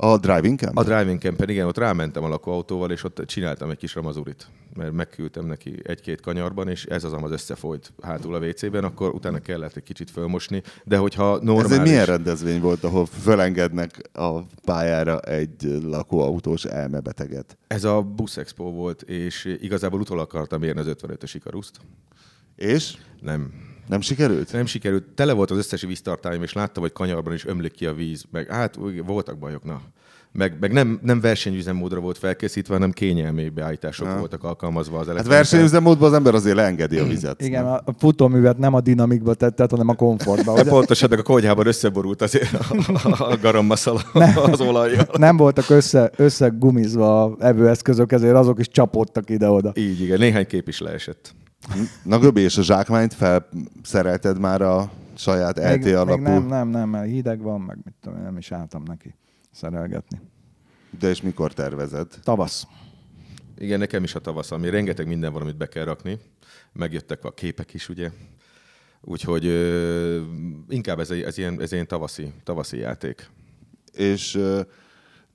[0.00, 0.76] A driving camp?
[0.76, 4.92] A driving campen, igen, ott rámentem a lakóautóval, és ott csináltam egy kis ramazurit, mert
[4.92, 9.76] megküldtem neki egy-két kanyarban, és ez az amaz összefolyt hátul a WC-ben, akkor utána kellett
[9.76, 11.70] egy kicsit fölmosni, de hogyha normális...
[11.70, 17.58] Ez egy milyen rendezvény volt, ahol fölengednek a pályára egy lakóautós elmebeteget?
[17.66, 21.76] Ez a Bus Expo volt, és igazából utol akartam érni az 55-ös Ikaruszt.
[22.56, 22.96] És?
[23.20, 23.52] Nem.
[23.88, 24.52] Nem sikerült?
[24.52, 25.04] Nem sikerült.
[25.14, 28.24] Tele volt az összes víztartályom, és láttam, hogy kanyarban is ömlik ki a víz.
[28.30, 29.80] Meg hát voltak bajok, na.
[30.32, 34.18] Meg, meg nem, nem versenyüzemmódra volt felkészítve, hanem kényelmi beállítások Ja.
[34.18, 35.36] voltak alkalmazva az Hát elektronikán.
[35.42, 37.42] versenyüzemmódban az ember azért leengedi a vizet.
[37.42, 40.54] Igen, a a futóművet nem a dinamikba tetted, hanem a komfortba.
[40.54, 42.64] De pontosan, meg a konyhában összeborult azért a,
[43.32, 43.38] a
[44.50, 45.06] az olajjal.
[45.18, 49.72] Nem voltak össze, összegumizva a evőeszközök, ezért azok is csapódtak ide-oda.
[49.74, 50.18] Így, igen.
[50.18, 51.34] Néhány kép is leesett.
[52.04, 56.68] Na Göbi, és a zsákmányt felszerelted már a saját LT Még, alapú, még nem, nem,
[56.68, 59.14] nem, mert hideg van, meg mit tudom, én, nem is álltam neki
[59.50, 60.20] szerelgetni.
[60.98, 62.06] de és mikor tervezed?
[62.22, 62.66] Tavasz.
[63.58, 66.18] Igen, nekem is a tavasz, ami rengeteg minden van, amit be kell rakni.
[66.72, 68.10] Megjöttek a képek is, ugye.
[69.00, 70.20] Úgyhogy ö,
[70.68, 73.30] inkább ez, egy- ez, ilyen, ez ilyen tavaszi, tavaszi játék.
[73.92, 74.60] És ö,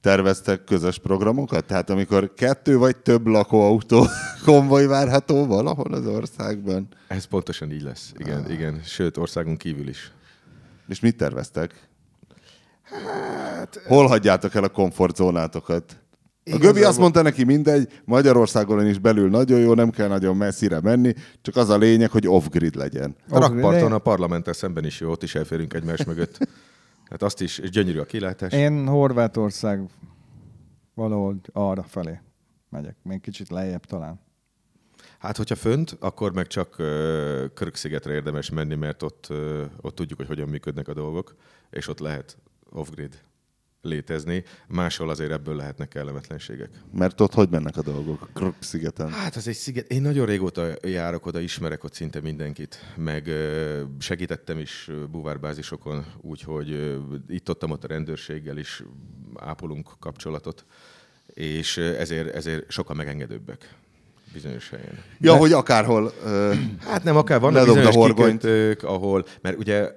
[0.03, 1.65] terveztek közös programokat?
[1.65, 4.05] Tehát amikor kettő vagy több lakóautó
[4.45, 6.87] konvoj várható valahol az országban?
[7.07, 8.13] Ez pontosan így lesz.
[8.17, 8.81] Igen, igen.
[8.83, 10.11] Sőt, országon kívül is.
[10.87, 11.87] És mit terveztek?
[12.83, 15.83] Hát, Hol hagyjátok el a komfortzónátokat?
[15.91, 20.37] A Göbi Igazából- azt mondta neki, mindegy, Magyarországon is belül nagyon jó, nem kell nagyon
[20.37, 23.15] messzire menni, csak az a lényeg, hogy off-grid legyen.
[23.29, 26.37] A rakparton Én- a parlamenttel szemben is jó, ott is elférünk egymás mögött.
[27.09, 28.53] Hát azt is, és gyönyörű a kilátás.
[28.53, 29.89] Én Horvátország
[30.93, 32.19] valahol arra felé
[32.69, 32.97] megyek.
[33.01, 34.19] Még kicsit lejjebb talán.
[35.19, 39.27] Hát, hogyha fönt, akkor meg csak ö, Körökszigetre érdemes menni, mert ott,
[39.81, 41.35] ott tudjuk, hogy hogyan működnek a dolgok,
[41.69, 42.37] és ott lehet
[42.69, 43.21] off-grid
[43.83, 44.43] létezni.
[44.67, 46.69] Máshol azért ebből lehetnek kellemetlenségek.
[46.93, 48.29] Mert ott hogy mennek a dolgok?
[48.33, 49.09] Krok szigeten.
[49.11, 49.91] Hát az egy sziget.
[49.91, 52.79] Én nagyon régóta járok oda, ismerek ott szinte mindenkit.
[52.95, 53.29] Meg
[53.99, 56.97] segítettem is ö, búvárbázisokon, úgyhogy ö,
[57.29, 58.83] itt-ott ott a rendőrséggel is
[59.35, 60.65] ápolunk kapcsolatot,
[61.33, 63.75] és ezért, ezért sokkal megengedőbbek
[64.33, 64.97] bizonyos helyen.
[65.19, 66.11] Ja, De- hogy akárhol.
[66.25, 68.41] Ö, Hát nem, akár vannak a bizonyos horgonyt.
[68.41, 69.91] kikötők, ahol, mert ugye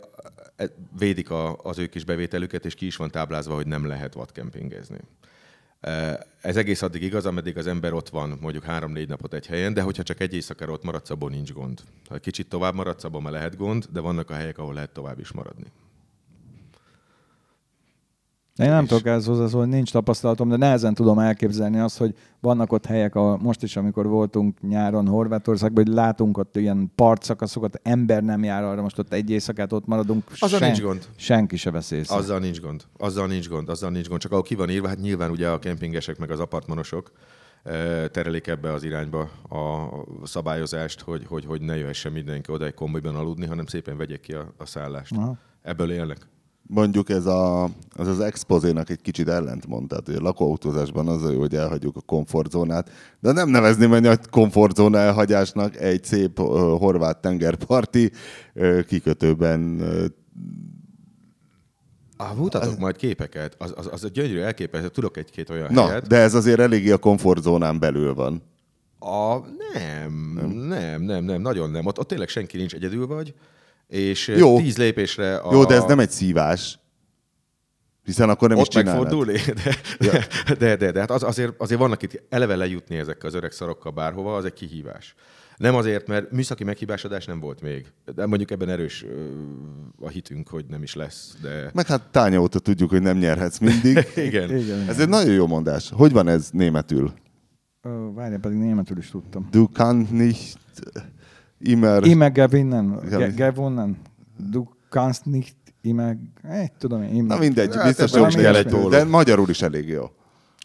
[0.99, 4.99] védik a, az ő kis bevételüket, és ki is van táblázva, hogy nem lehet vadkempingezni.
[6.41, 9.83] Ez egész addig igaz, ameddig az ember ott van, mondjuk három-négy napot egy helyen, de
[9.83, 11.81] hogyha csak egy éjszakára ott maradsz, abból nincs gond.
[12.09, 15.33] Ha kicsit tovább maradsz, abban lehet gond, de vannak a helyek, ahol lehet tovább is
[15.33, 15.67] maradni.
[18.57, 22.87] Én nem tudok ehhez hozzászólni, nincs tapasztalatom, de nehezen tudom elképzelni azt, hogy vannak ott
[22.87, 28.45] helyek, ahol most is, amikor voltunk nyáron Horvátországban, hogy látunk ott ilyen partszakaszokat, ember nem
[28.45, 30.25] jár arra, most ott egy éjszakát ott maradunk.
[30.39, 31.07] Azzal nincs gond.
[31.17, 32.17] Senki se vesz észre.
[32.17, 32.83] Azzal nincs gond.
[32.99, 33.69] Azzal nincs gond.
[33.69, 34.21] Azzal nincs gond.
[34.21, 37.13] Csak ahol ki van írva, hát nyilván ugye a kempingesek meg az apartmanosok
[38.11, 43.17] terelik ebbe az irányba a szabályozást, hogy, hogy, hogy ne jöhessen mindenki oda egy kombiban
[43.17, 45.17] aludni, hanem szépen vegyék ki a, a szállást.
[45.17, 45.37] Aha.
[45.63, 46.19] Ebből élnek.
[46.69, 47.65] Mondjuk ez a,
[47.97, 52.01] az, az expozénak egy kicsit ellentmond, tehát hogy a lakóautózásban az a hogy elhagyjuk a
[52.01, 56.49] komfortzónát, de nem nevezném egy nagy komfortzóna elhagyásnak egy szép uh,
[56.79, 58.13] horvát tengerparti
[58.55, 60.05] uh, kikötőben uh,
[62.19, 63.55] Ah, mutatok majd képeket.
[63.59, 64.89] Az, az, az a gyönyörű elképesztő.
[64.89, 66.07] Tudok egy-két olyan Na, helyet.
[66.07, 68.43] de ez azért eléggé a komfortzónán belül van.
[68.99, 69.37] A,
[69.75, 71.87] nem, nem, nem, nem, nem, nagyon nem.
[71.87, 73.35] Ott, ott tényleg senki nincs, egyedül vagy,
[73.89, 74.57] és Jó.
[74.59, 75.53] Tíz lépésre a...
[75.53, 76.79] Jó, de ez nem egy szívás.
[78.05, 79.03] Hiszen akkor nem ott is csinálnád.
[79.03, 83.29] megfordulni, de, de, de, de, de hát az, azért, azért vannak itt eleve lejutni ezekkel
[83.29, 85.15] az öreg szarokkal bárhova, az egy kihívás.
[85.57, 87.87] Nem azért, mert műszaki meghibásodás nem volt még.
[88.15, 89.05] De mondjuk ebben erős
[90.01, 91.37] a hitünk, hogy nem is lesz.
[91.43, 94.07] De Meg hát tánya óta tudjuk, hogy nem nyerhetsz mindig.
[94.27, 94.57] igen.
[94.57, 94.89] Igen.
[94.89, 95.91] Ez egy nagyon jó mondás.
[95.95, 97.13] Hogy van ez németül?
[98.15, 99.49] Várjál, pedig németül is tudtam.
[99.51, 100.59] Du kannst nicht
[101.59, 102.05] immer...
[102.07, 103.97] Ime gewinnen, ge- gewonnen.
[104.51, 106.17] Du kannst nicht immer...
[106.43, 107.09] Eh, tudom én.
[107.15, 107.27] Immer.
[107.37, 108.89] Na mindegy, Hát biztos is kell egy póló.
[108.89, 110.05] De magyarul is elég jó.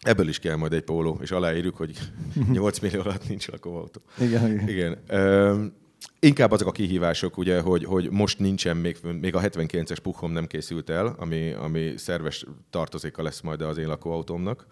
[0.02, 1.98] Ebből is kell majd egy póló, és aláírjuk, hogy
[2.52, 4.02] 8 millió alatt nincs lakóautó.
[4.20, 4.68] Igen, igen.
[4.70, 4.98] Igen.
[5.20, 5.74] Üm,
[6.20, 10.46] inkább azok a kihívások, ugye, hogy, hogy most nincsen még, még a 79-es puhom nem
[10.48, 14.66] készült el, ami, ami szerves tartozéka lesz majd az én lakóautómnak,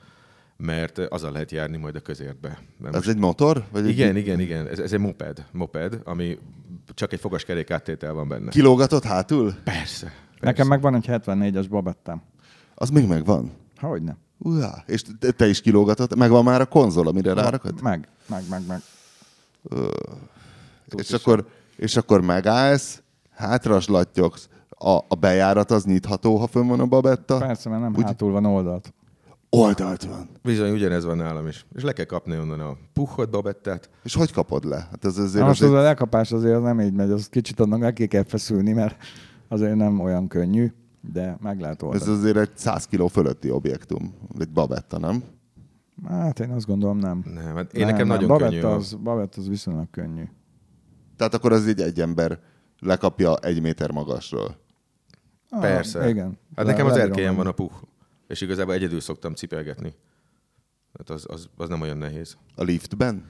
[0.63, 2.59] mert azzal lehet járni majd a közértbe.
[2.77, 3.63] Mert Ez egy motor?
[3.71, 4.67] Vagy egy igen, igen, igen.
[4.67, 6.37] Ez, ez egy moped, moped, ami
[6.93, 8.49] csak egy fogaskerék áttétel van benne.
[8.49, 9.53] Kilógatott hátul?
[9.63, 9.63] Persze.
[9.63, 10.13] persze.
[10.39, 12.21] Nekem meg van egy 74-es babettám.
[12.75, 13.51] Az még megvan.
[13.77, 14.17] Hogy nem?
[14.37, 16.15] Ujá, és te, te is kilógatott?
[16.15, 17.81] Megvan már a konzol, amire rárakod?
[17.81, 18.81] Meg, meg, meg, meg.
[20.97, 26.85] És akkor, és akkor megállsz, hátraslattyogsz, a, a bejárat az nyitható, ha fönn van a
[26.85, 27.37] babetta?
[27.37, 28.93] Persze, mert nem Úgy- hátul van oldalt.
[29.49, 30.29] Oldalt van.
[30.43, 31.65] Bizony, ugyanez van nálam is.
[31.75, 33.89] És le kell kapni onnan a puhot babettát.
[34.03, 34.87] És hogy kapod le?
[34.91, 37.59] Hát ez azért Na most az az a lekapás azért nem így megy, az kicsit
[37.59, 38.95] annak neki kell feszülni, mert
[39.47, 40.71] azért nem olyan könnyű,
[41.13, 42.11] de meg lehet Ez oldani.
[42.11, 44.13] azért egy 100 kiló fölötti objektum.
[44.39, 45.23] Egy babetta, nem?
[46.07, 47.23] Hát én azt gondolom nem.
[47.33, 48.63] Nem, hát én nekem nagyon Babetta könnyű.
[48.75, 50.23] Az, Babett az viszonylag könnyű.
[51.17, 52.39] Tehát akkor az így egy ember
[52.79, 54.55] lekapja egy méter magasról.
[55.49, 56.09] Ah, Persze.
[56.09, 56.37] Igen.
[56.55, 57.71] Hát Le- nekem az erkélyen van a puh.
[58.29, 59.93] És igazából egyedül szoktam cipelgetni.
[60.97, 62.37] Hát az, az, az nem olyan nehéz.
[62.55, 63.25] A liftben?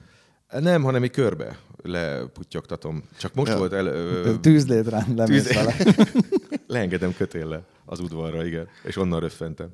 [0.58, 3.02] Nem, hanem egy körbe leputtyogtatom.
[3.18, 3.58] Csak most Ja.
[3.58, 3.86] volt el...
[3.86, 5.74] Ö, Tűzlétrán lemész tűz- vele.
[6.66, 8.68] leengedem kötéllel az udvarra, igen.
[8.84, 9.68] És onnan röffentem.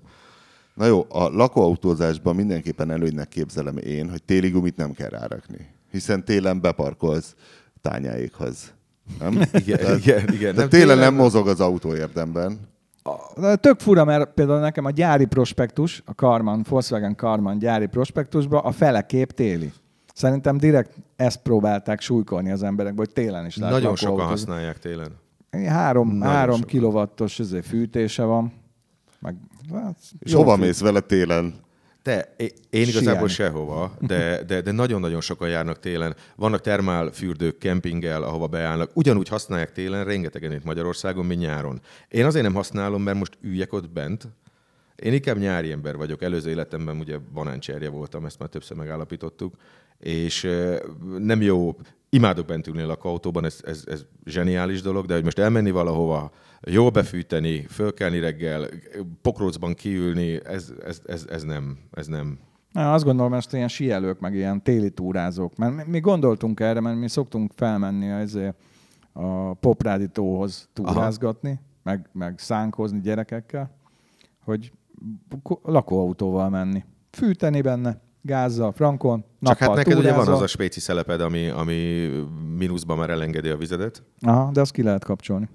[0.75, 5.69] Na jó, a lakóautózásban mindenképpen előnynek képzelem én, hogy téli gumit nem kell rárakni.
[5.91, 7.35] Hiszen télen beparkolsz
[7.81, 8.75] tányáékhoz.
[9.19, 9.33] Nem?
[9.53, 10.55] Igen, igen, igen.
[10.55, 12.59] Nem, Nem, télen nem mozog az autó érdemben.
[13.37, 18.65] De tök fura, mert például nekem a gyári prospektus, a Karman, Volkswagen Karman gyári prospektusban
[18.65, 19.73] a fele kép téli.
[20.15, 24.47] Szerintem direkt ezt próbálták súlykolni az emberekbe, hogy télen is lehet Nagyon sokan lakóautózni.
[24.51, 25.11] használják télen.
[25.69, 26.69] Három, Nagyon három sokan.
[26.69, 28.53] kilowattos izé, fűtése van.
[29.21, 29.37] Meg,
[29.73, 31.55] hát, És hova fű- mész vele télen?
[32.07, 32.35] Te,
[32.71, 33.55] én igazából Sielni.
[33.55, 36.17] sehova, de, de, de nagyon-nagyon sokan járnak télen.
[36.37, 38.91] Vannak termálfürdők, kempinggel, ahova beállnak.
[38.95, 41.81] Ugyanúgy használják télen, rengetegen itt Magyarországon, mint nyáron.
[42.09, 44.29] Én azért nem használom, mert most üljek ott bent.
[44.97, 46.23] Én inkább nyári ember vagyok.
[46.23, 49.55] Előző életemben ugye banáncserje voltam, ezt már többször megállapítottuk.
[49.99, 50.49] És
[51.19, 51.77] nem jó,
[52.09, 56.31] imádok bent ülni a lakóautóban, ez, ez, ez zseniális dolog, de hogy most elmenni valahova,
[56.61, 58.67] jól befűteni, fölkelni reggel,
[59.23, 62.39] pokrócban kiülni, ez, ez, ez, ez nem, ez nem.
[62.73, 65.57] Na, azt gondolom, hogy ezt ilyen sielők, meg ilyen téli túrázók.
[65.57, 68.55] Mert mi, mi gondoltunk erre, mert mi szoktunk felmenni azért
[69.13, 73.71] a Poprádi tóhoz túrázgatni, meg, meg szánkozni gyerekekkel,
[74.45, 74.73] hogy
[75.63, 76.85] lakóautóval menni.
[77.11, 82.09] Fűteni benne, gázzal, frankon, Csak hát neked ugye van az a spéci szeleped, ami, ami
[82.57, 84.03] mínuszban már elengedi a vizedet.
[84.21, 85.49] Aha, de azt ki lehet kapcsolni.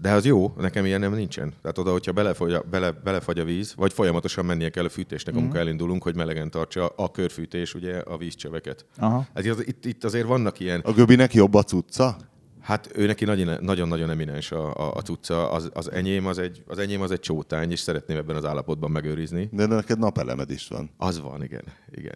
[0.00, 1.52] De az jó, nekem ilyen nem nincsen.
[1.62, 5.34] Tehát oda, hogyha belefogy a, bele, belefagy a víz, vagy folyamatosan mennie kell a fűtésnek,
[5.34, 5.42] Mhm.
[5.42, 8.84] amikor elindulunk, hogy melegen tartsa a körfűtés ugye a vízcsöveket.
[8.98, 9.26] Aha.
[9.34, 12.16] Hát itt, itt, itt azért vannak ilyen, A göbinek jobb a cucca?
[12.66, 15.50] Hát ő neki nagyon- nagyon-nagyon eminens a, a, a cucca.
[15.50, 18.90] Az, az, enyém az, egy, az enyém az egy csótány, és szeretném ebben az állapotban
[18.90, 19.48] megőrizni.
[19.52, 20.90] De neked napelemed is van.
[20.96, 21.62] Az van, igen.
[21.90, 22.14] igen.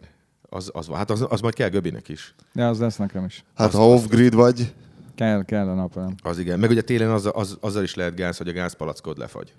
[0.49, 0.97] Az, az van.
[0.97, 2.35] Hát az, az majd kell Göbinek is.
[2.53, 3.45] De az lesz nekem is.
[3.55, 4.75] Hát Azt- ha off-grid vagy,
[5.15, 6.15] Kell, kell a napelem.
[6.23, 6.59] Az igen.
[6.59, 9.53] Meg ugye télen az, az, azzal is lehet gáz, hogy a gázpalackod lefagy.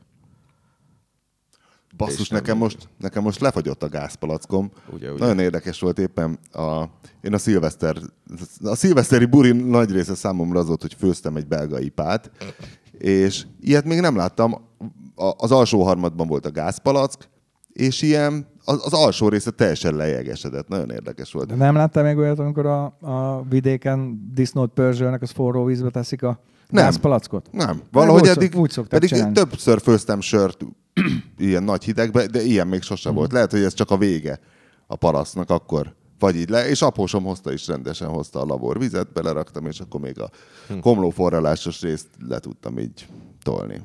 [2.06, 4.72] Basszus, nekem most, nekem most lefagyott a gázpalackom.
[4.94, 5.20] Ugye, ugye.
[5.26, 6.84] Nagyon érdekes volt éppen a,
[7.22, 7.96] én a szilveszter,
[8.64, 12.32] a szilveszteri buri nagy része számomra az volt, hogy főztem egy belga ipát,
[12.98, 14.54] és ilyet még nem láttam.
[15.16, 17.30] A- Az alsó harmadban volt a gázpalack,
[17.74, 20.68] és ilyen, az, az alsó része teljesen lejegesedett.
[20.68, 21.48] Nagyon érdekes volt.
[21.48, 26.24] De nem láttál még olyat, amikor a, a vidéken disznót pörzsölnek, az forró vízbe teszik
[26.24, 26.40] a
[26.72, 26.84] Nem.
[26.84, 27.48] gázpalackot?
[27.52, 29.34] Nem, valahogy szok- eddig, úgy pedig csinálni.
[29.34, 30.66] többször főztem sört
[31.38, 33.18] ilyen nagy hidegbe, de ilyen még sose Mhm.
[33.18, 33.32] volt.
[33.32, 34.40] Lehet, hogy ez csak a vége
[34.88, 35.96] a parasztnak akkor.
[36.20, 40.00] Vagy így le, és apósom hozta is rendesen, hozta a labor vizet, beleraktam, és akkor
[40.00, 40.30] még a
[40.68, 40.80] Hm.
[40.80, 43.08] komló forralásos részt le tudtam így
[43.44, 43.82] tolni.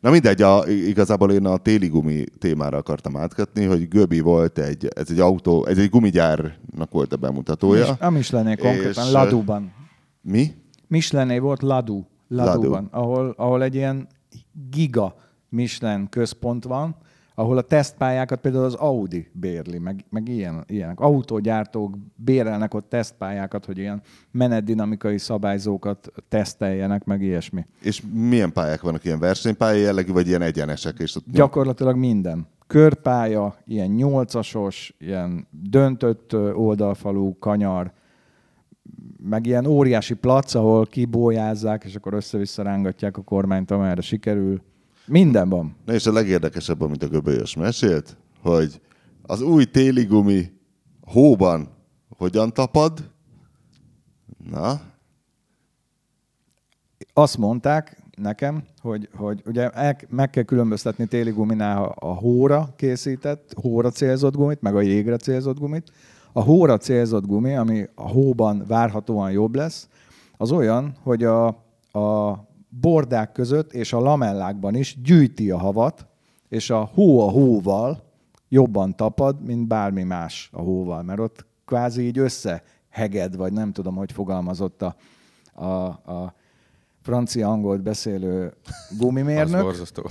[0.00, 4.88] Na mindegy, a, igazából én a téli gumi témára akartam átkötni, hogy Göbi volt egy,
[4.96, 7.86] ez egy autó, ez egy gumigyárnak volt a bemutatója.
[7.88, 9.72] Mis, a Michelené konkrétan, És, Ladúban.
[10.22, 10.52] Mi?
[10.90, 12.88] Michelené volt Ladú, Ladúban, Ladú.
[12.90, 14.08] ahol, ahol egy ilyen
[14.70, 15.14] giga
[15.48, 16.96] Michelin központ van,
[17.34, 21.00] ahol a tesztpályákat például az Audi bérli, meg, meg ilyen, ilyenek.
[21.00, 27.66] Autógyártók bérelnek ott tesztpályákat, hogy ilyen menetdinamikai szabályzókat teszteljenek, meg ilyesmi.
[27.80, 29.04] És milyen pályák vannak?
[29.04, 30.98] Ilyen versenypálya jellegű, vagy ilyen egyenesek?
[30.98, 32.46] És ott Gyakorlatilag minden.
[32.66, 37.92] Körpálya, ilyen nyolcasos, ilyen döntött oldalfalú kanyar,
[39.22, 44.62] meg ilyen óriási plac, ahol kibójázzák, és akkor össze-vissza rángatják a kormányt, amerre sikerül.
[45.06, 45.76] Minden van.
[45.84, 48.80] Na és a legérdekesebb, amit a Göbölyös mesélt, hogy
[49.22, 50.52] az új téli gumi
[51.00, 51.68] hóban
[52.16, 53.10] hogyan tapad?
[54.50, 54.80] Na,
[57.12, 62.68] Azt mondták nekem, hogy, hogy ugye el, meg kell különböztetni téli guminál a, a hóra
[62.76, 65.92] készített, hóra célzott gumit, meg a jégre célzott gumit.
[66.32, 69.88] A hóra célzott gumi, ami a hóban várhatóan jobb lesz,
[70.36, 71.46] az olyan, hogy a,
[71.92, 72.38] a
[72.68, 76.06] bordák között és a lamellákban is gyűjti a havat,
[76.48, 78.02] és a hó a hóval
[78.48, 83.94] jobban tapad, mint bármi más a hóval, mert ott kvázi így összeheged, vagy nem tudom,
[83.94, 84.94] hogy fogalmazott a,
[85.52, 85.66] a,
[86.12, 86.34] a
[87.02, 90.06] francia-angolt beszélő Az gumimérnök, borzasztó.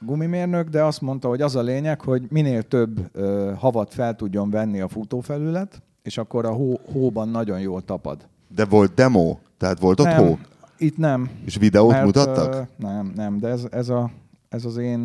[0.00, 4.50] Gumimérnök, de azt mondta, hogy az a lényeg, hogy minél több ö, havat fel tudjon
[4.50, 8.28] venni a futófelület, és akkor a hó, hóban nagyon jól tapad.
[8.54, 10.38] de volt demo, tehát volt ott nem, hó?
[10.78, 11.30] Itt nem.
[11.44, 12.54] És videót mutattak?
[12.54, 14.10] Ö, nem, nem, de ez, ez, a,
[14.48, 14.98] ez az én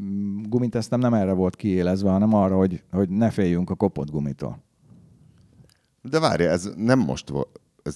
[0.00, 4.58] mm, gumitesztem nem erre volt kiélezve, hanem arra, hogy, hogy ne féljünk a kopott gumitól.
[6.02, 7.60] De várj, ez nem most volt.
[7.82, 7.94] Ez,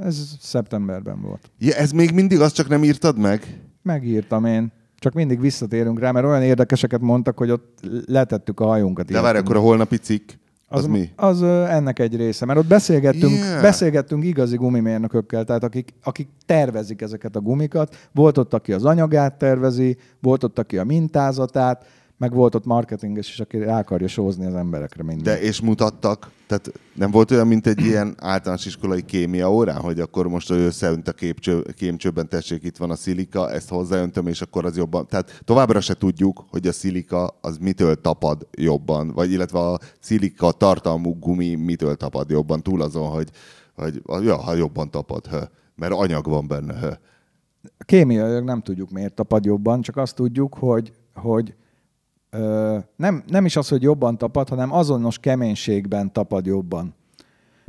[0.00, 1.50] Ez szeptemberben volt.
[1.58, 3.60] ja, ez még mindig azt csak nem írtad meg?
[3.82, 4.72] Megírtam én.
[5.02, 9.06] Csak mindig visszatérünk rá, mert olyan érdekeseket mondtak, hogy ott letettük a hajunkat.
[9.06, 10.30] De várj, akkor a holnapi cikk,
[10.68, 11.10] az, az, mi?
[11.16, 13.62] Az ennek egy része, mert ott beszélgettünk, yeah.
[13.62, 18.08] beszélgettünk igazi gumimérnökökkel, tehát akik, akik tervezik ezeket a gumikat.
[18.12, 21.86] Volt ott, aki az anyagát tervezi, volt ott, aki a mintázatát,
[22.22, 25.26] meg volt ott marketinges is, aki rá akarja sózni az emberekre mindent.
[25.26, 30.00] De és mutattak, tehát nem volt olyan, mint egy ilyen általános iskolai kémia órán, hogy
[30.00, 34.64] akkor most összeönt a képcső, kémcsőben, tessék, itt van a szilika, ezt hozzáöntöm, és akkor
[34.64, 35.06] az jobban.
[35.06, 40.52] Tehát továbbra se tudjuk, hogy a szilika az mitől tapad jobban, vagy illetve a szilika
[40.52, 43.30] tartalmú gumi mitől tapad jobban, túl azon, hogy,
[43.74, 45.40] hogy ja, ha jobban tapad, hö,
[45.74, 46.78] mert anyag van benne.
[46.78, 46.90] Hö.
[47.78, 51.54] Kémiailag nem tudjuk, miért tapad jobban, csak azt tudjuk, hogy, hogy
[52.96, 56.94] nem, nem is az, hogy jobban tapad, hanem azonos keménységben tapad jobban.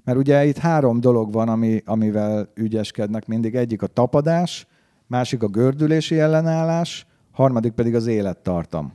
[0.04, 3.56] Mert ugye itt három dolog van, ami, amivel ügyeskednek mindig.
[3.56, 4.68] Egyik a tapadás,
[5.08, 8.94] másik a gördülési ellenállás, harmadik pedig az élettartam.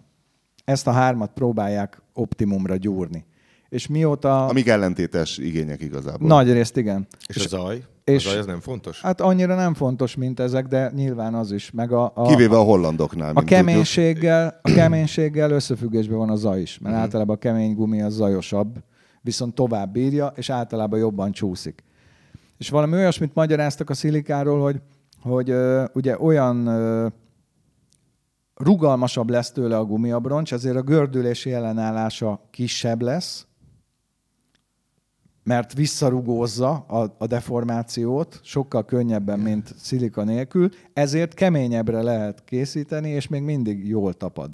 [0.65, 3.25] Ezt a hármat próbálják optimumra gyúrni.
[3.69, 4.47] És mióta...
[4.47, 6.29] Amik ellentétes igények igazából.
[6.29, 7.07] Nagy részt igen.
[7.27, 7.83] És a zaj?
[8.05, 9.01] és- a zaj az nem fontos?
[9.01, 11.71] Hát annyira nem fontos, mint ezek, de nyilván az is.
[11.71, 13.29] Meg a, a, Kivéve a hollandoknál.
[13.29, 13.49] a tudjuk.
[13.49, 18.77] keménységgel, a keménységgel összefüggésben van a zaj is, mert általában a kemény gumi az zajosabb,
[19.21, 21.85] viszont tovább bírja, és általában jobban csúszik.
[22.59, 24.81] És valami olyasmit magyaráztak a szilikáról, hogy,
[25.23, 27.07] hogy ö, ugye olyan ö,
[28.55, 33.47] rugalmasabb lesz tőle a gumiabroncs, ezért a gördülési ellenállása kisebb lesz,
[35.49, 43.29] mert visszarugózza a, a deformációt sokkal könnyebben, mint szilika nélkül, ezért keményebbre lehet készíteni, és
[43.29, 44.51] még mindig jól tapad.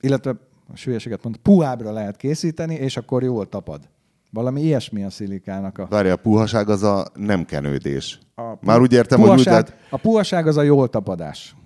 [0.00, 0.30] Illetve
[0.72, 3.88] a sülyeséget mondta, puhábbra lehet készíteni, és akkor jól tapad.
[4.30, 5.86] Valami ilyesmi a szilikának a...
[5.86, 8.18] Várja, a puhaság az a nem kenődés.
[8.34, 11.56] a Már úgy értem, hogy úgy puhaság, lehet A puhaság az a jól tapadás.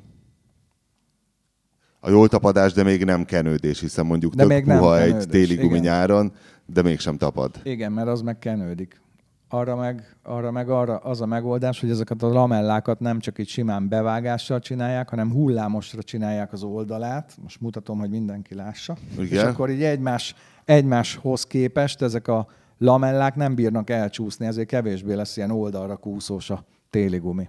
[2.01, 5.11] a jól tapadás, de még nem kenődés, hiszen mondjuk De tök még nem puha egy
[5.11, 6.33] kenődés, téli gumi igen.
[6.67, 7.61] De mégsem tapad.
[7.63, 9.01] Igen, mert az meg kenődik.
[9.49, 13.49] Arra meg, arra meg arra az a megoldás, hogy ezeket a lamellákat nem csak így
[13.49, 17.37] simán bevágással csinálják, hanem hullámosra csinálják az oldalát.
[17.43, 18.97] Most mutatom, hogy mindenki lássa.
[19.19, 19.27] Igen.
[19.27, 22.47] És akkor így egymás, egymáshoz képest ezek a
[22.79, 27.49] lamellák nem bírnak elcsúszni, ezért kevésbé lesz ilyen oldalra kúszós a téli gumi.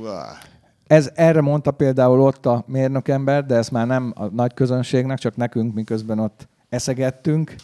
[0.00, 0.38] Uá.
[0.86, 5.36] Ez erre mondta például ott a mérnökember, de ezt már nem a nagy közönségnek, csak
[5.36, 7.54] nekünk, miközben ott eszegettünk,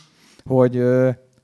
[0.48, 0.82] hogy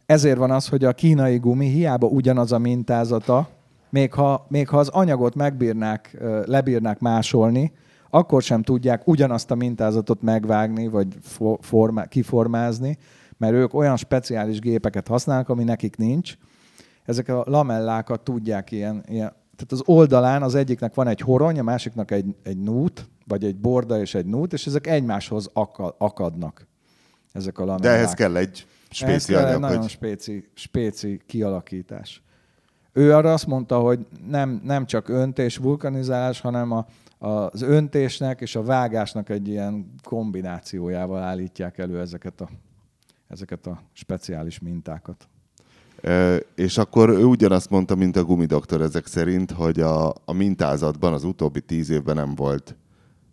[0.06, 3.48] ezért van az, hogy a kínai gumi hiába ugyanaz a mintázata,
[3.90, 7.72] még ha, még ha az anyagot megbírnák, lebírnák másolni,
[8.10, 12.98] akkor sem tudják ugyanazt a mintázatot megvágni, vagy fo- formá- kiformázni,
[13.36, 16.34] mert ők olyan speciális gépeket használnak, ami nekik nincs.
[17.04, 21.62] Ezek a lamellákat tudják ilyen, ilyen tehát az oldalán az egyiknek van egy horony, a
[21.62, 26.66] másiknak egy, egy nút, vagy egy borda és egy nút, és ezek egymáshoz aka- akadnak.
[27.32, 27.96] Ezek a De lamellák.
[27.96, 32.22] ehhez kell egy spéci egy anyag, nagyon hogy spéci, spéci kialakítás.
[32.92, 36.86] Ő arra azt mondta, hogy nem, nem csak öntés, vulkanizálás, hanem a,
[37.18, 42.48] az öntésnek és a vágásnak egy ilyen kombinációjával állítják elő ezeket a,
[43.28, 45.28] ezeket a speciális mintákat.
[46.00, 51.12] Ö, És akkor ő ugyanazt mondta, mint a gumidoktor ezek szerint, hogy a, a mintázatban
[51.12, 52.76] az utóbbi tíz évben nem volt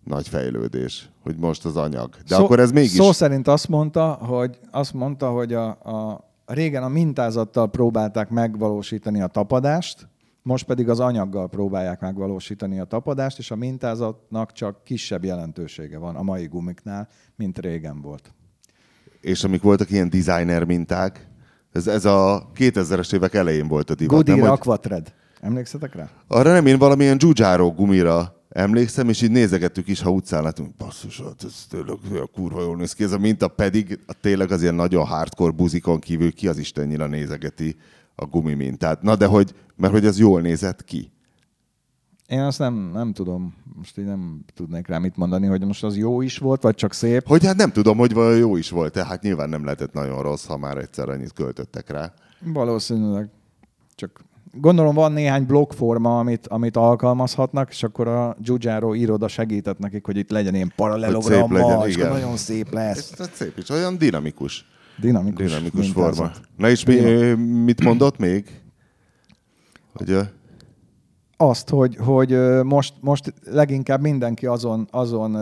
[0.07, 2.09] nagy fejlődés, hogy most az anyag.
[2.27, 2.91] De Szó- akkor ez mégis...
[2.91, 9.21] Szó szerint azt mondta, hogy, azt mondta, hogy a, a, régen a mintázattal próbálták megvalósítani
[9.21, 10.07] a tapadást,
[10.41, 16.15] most pedig az anyaggal próbálják megvalósítani a tapadást, és a mintázatnak csak kisebb jelentősége van
[16.15, 18.33] a mai gumiknál, mint régen volt.
[19.21, 21.27] És amik voltak ilyen designer minták,
[21.71, 24.15] ez, ez a 2000-es évek elején volt a divat.
[24.15, 25.13] Goodyear hogy Aquatred.
[25.41, 26.09] Emlékszetek rá?
[26.27, 31.21] arra nem, én valamilyen Giugiaro gumira emlékszem, és így nézegettük is, ha utcán látunk, basszus,
[31.21, 34.61] hát ez tényleg olyan kurva jól néz ki ez a minta, pedig a tényleg az
[34.61, 37.75] ilyen nagyon hardcore buzikon kívül ki az Istennyira nézegeti
[38.15, 39.01] a gumi mintát.
[39.01, 41.11] Na de hogy, mert hogy az jól nézett ki.
[42.27, 45.97] Én azt nem, nem tudom, most így nem tudnék rá mit mondani, hogy most az
[45.97, 47.27] jó is volt, vagy csak szép.
[47.27, 50.45] Hogy hát nem tudom, hogy vajon jó is volt, tehát nyilván nem lehetett nagyon rossz,
[50.45, 52.13] ha már egyszer annyit költöttek rá.
[52.39, 53.29] Valószínűleg.
[53.95, 60.05] Csak gondolom van néhány blokkforma, amit, amit alkalmazhatnak, és akkor a Giugiaro iroda segített nekik,
[60.05, 62.11] hogy itt legyen ilyen paralelogramma, legyen, és igen.
[62.11, 63.11] nagyon szép lesz.
[63.11, 64.65] Ez, ez szép is, olyan dinamikus.
[64.99, 66.31] Dinamikus, Dinamikus forma.
[66.57, 66.95] Na és mi,
[67.63, 68.61] mit mondott még?
[69.93, 70.17] Hogy
[71.37, 75.37] Azt, hogy, hogy most, most leginkább mindenki azon, azon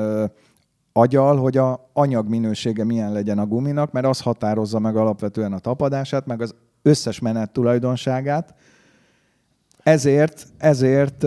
[0.93, 5.59] agyal, hogy a anyag minősége milyen legyen a guminak, mert az határozza meg alapvetően a
[5.59, 8.55] tapadását, meg az összes menet tulajdonságát.
[9.85, 11.25] Ezért, ezért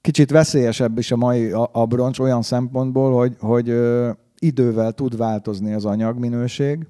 [0.00, 3.74] kicsit veszélyesebb is a mai abroncs olyan szempontból, hogy, hogy
[4.38, 6.86] idővel tud változni az anyagminőség,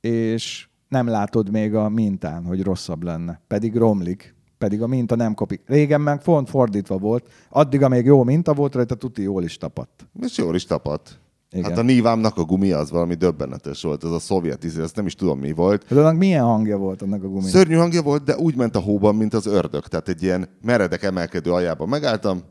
[0.00, 3.40] és nem látod még a mintán, hogy rosszabb lenne.
[3.46, 4.34] Pedig romlik.
[4.58, 5.62] Pedig a minta nem kopik.
[5.66, 7.28] Régen meg font fordítva volt.
[7.50, 10.06] Addig, amíg jó minta volt rajta, tuti jól is tapadt.
[10.20, 11.19] és jól is tapadt.
[11.52, 11.70] Igen.
[11.70, 15.06] Hát a Nivámnak a gumi az valami döbbenetes volt, ez a szovjet izé, ezt nem
[15.06, 15.84] is tudom mi volt.
[15.88, 17.50] De annak milyen hangja volt annak a guminak?
[17.50, 19.86] Szörnyű hangja volt, de úgy ment a hóban, mint az ördög.
[19.86, 22.42] Tehát egy ilyen meredek emelkedő aljában megálltam,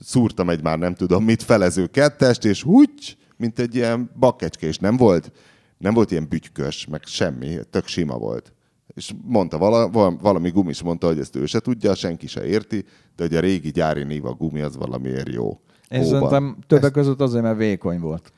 [0.00, 4.78] szúrtam egy már nem tudom mit felező kettest, és úgy, mint egy ilyen bakkecske, és
[4.78, 5.32] nem volt,
[5.78, 8.52] nem volt ilyen bütykös, meg semmi, tök sima volt.
[8.96, 12.84] És mondta vala, val- valami gumis mondta, hogy ezt ő se tudja, senki se érti,
[13.16, 15.60] de hogy a régi gyári Niva gumi az valamiért jó.
[15.88, 16.04] Hóban.
[16.04, 18.32] szerintem többek között azért, mert vékony volt.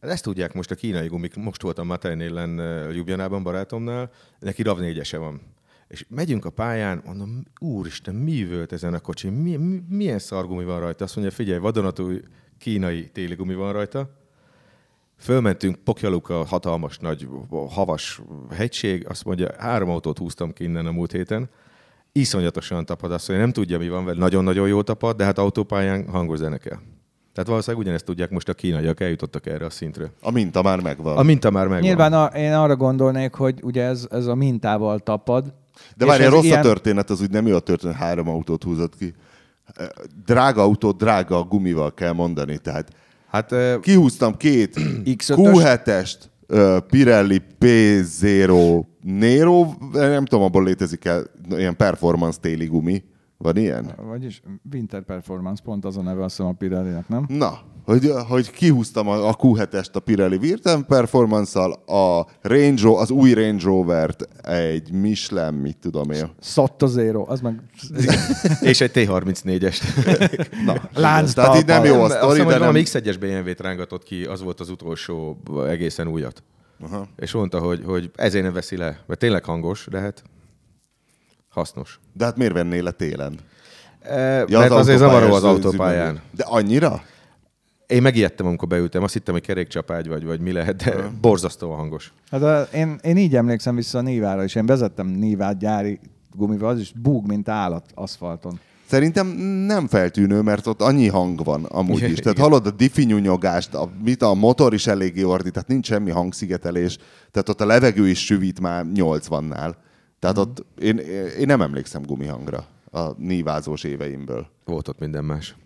[0.00, 1.36] Ezt tudják most a kínai gumik.
[1.36, 5.40] Most voltam Matejnélen eh, Ljubljanában barátomnál, neki RAV 4 van.
[5.88, 9.28] És megyünk a pályán, mondom, úristen, mi volt ezen a kocsi?
[9.28, 11.04] Mi, mi, milyen szargumi van rajta?
[11.04, 12.20] Azt mondja, figyelj, vadonatúj
[12.58, 14.10] kínai téli gumi van rajta.
[15.20, 17.28] Fölmentünk Pokjaluka, hatalmas nagy
[17.68, 21.48] havas hegység, azt mondja, három autót húztam ki innen a múlt héten,
[22.12, 26.08] iszonyatosan tapad, azt mondja, nem tudja, mi van vele, nagyon-nagyon jó tapad, de hát autópályán
[26.08, 26.78] hangos zene kell.
[27.32, 30.12] Tehát valószínűleg ugyanezt tudják most a kínaiak, eljutottak erre a szintre.
[30.20, 31.16] A minta már megvan.
[31.16, 31.86] A minta már megvan.
[31.86, 35.54] Nyilván a, én arra gondolnék, hogy ugye ez, ez a mintával tapad.
[35.96, 38.96] De várj, rossz ilyen- a történet, az úgy nem jó a történet, három autót húzott
[38.96, 39.14] ki.
[40.24, 42.58] Drága autót, drága gumival kell mondani.
[42.58, 42.92] Tehát
[43.30, 45.34] Hát eh, kihúztam két X5-ös?
[45.36, 53.02] Q7-est, ö, Pirelli P0 Nero, nem tudom, abból létezik el ilyen performance téli gumi.
[53.36, 53.90] Van ilyen?
[54.08, 54.42] Vagyis
[54.72, 57.24] Winter Performance, pont az a neve azt hiszem a Pirelli-nek, nem?
[57.28, 57.58] Na,
[57.90, 63.64] hogy, hogy kihúztam a, a Q7-est a Pirelli Virtem Performance-szal, a Range, az új Range
[63.64, 66.30] Rover-t egy Michelin, mit tudom én.
[66.40, 67.60] Sotto Zero, az meg...
[68.60, 69.82] És egy T34-est.
[70.66, 72.60] Na, Lánc tehát így nem jó a Azt sztori, hiszem, de hogy nem...
[72.60, 76.42] valami X1-es BMW-t rángatott ki, az volt az utolsó egészen újat.
[76.82, 77.08] Aha.
[77.16, 78.98] És mondta, hogy, hogy ezért nem veszi le.
[79.06, 80.22] Mert tényleg hangos, de hát
[81.48, 82.00] hasznos.
[82.12, 83.38] De hát miért vennél le télen?
[84.00, 86.20] E, mert azért autópályás zavaró az autópályán.
[86.30, 87.02] De annyira?
[87.90, 89.02] Én megijedtem, amikor beültem.
[89.02, 92.12] Azt hittem, hogy kerékcsapágy vagy, vagy mi lehet, de borzasztóan hangos.
[92.30, 95.98] Hát a, én, én így emlékszem vissza a Nívára, és én vezettem Nívát gyári
[96.36, 98.58] gumival, az is búg, mint állat aszfalton.
[98.86, 99.26] Szerintem
[99.66, 102.18] nem feltűnő, mert ott annyi hang van amúgy is.
[102.22, 106.10] Tehát hallod a diffi nyúnyogást, a, mit a motor is eléggé ordít, tehát nincs semmi
[106.10, 106.98] hangszigetelés,
[107.30, 109.74] tehát ott a levegő is süvít már 80-nál.
[110.18, 110.38] Tehát Mhm.
[110.38, 110.96] ott én,
[111.38, 114.46] én nem emlékszem gumihangra a nívázós éveimből.
[114.64, 115.56] Volt ott minden más.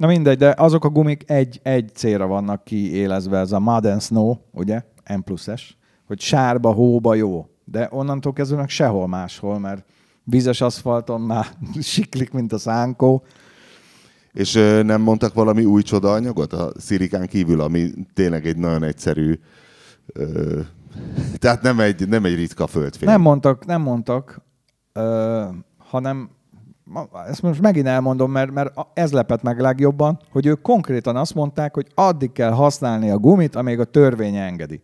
[0.00, 4.02] Na mindegy, de azok a gumik egy, egy célra vannak kiélezve, ez a Mud and
[4.02, 4.82] Snow, ugye,
[5.16, 5.76] M plusz-es,
[6.06, 7.46] hogy sárba, hóba jó.
[7.64, 9.84] De onnantól kezdve meg sehol máshol, mert
[10.24, 11.46] vízes aszfalton már
[11.80, 13.24] siklik, mint a szánkó.
[14.32, 19.38] És ö, nem mondtak valami új csodaanyagot a szirikán kívül, ami tényleg egy nagyon egyszerű,
[20.06, 20.60] ö,
[21.38, 23.08] tehát nem egy, nem egy ritka földfény.
[23.08, 24.42] Nem mondtak, nem mondtak,
[24.92, 25.44] ö,
[25.78, 26.30] hanem
[27.28, 31.74] ezt most megint elmondom, mert, mert ez lepett meg legjobban, hogy ők konkrétan azt mondták,
[31.74, 34.80] hogy addig kell használni a gumit, amíg a törvény engedi.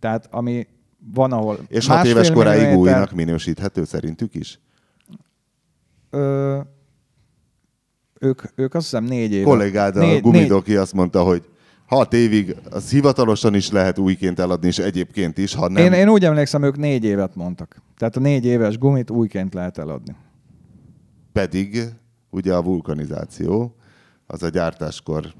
[0.00, 0.66] Tehát ami
[1.14, 4.60] van, ahol És hat éves koráig újnak minősíthető szerintük is?
[6.10, 6.58] Ö,
[8.20, 9.44] ők, ők azt hiszem négy év.
[9.44, 11.48] kollégád, a négy, gumidoki azt mondta, hogy
[11.86, 16.08] hat évig az hivatalosan is lehet újként eladni, és egyébként is, ha nem, Én, én
[16.08, 17.82] úgy emlékszem, ők négy évet mondtak.
[17.96, 20.16] Tehát a négy éves gumit újként lehet eladni.
[21.38, 21.92] Pedig
[22.30, 23.76] ugye a vulkanizáció
[24.26, 25.34] az a gyártáskor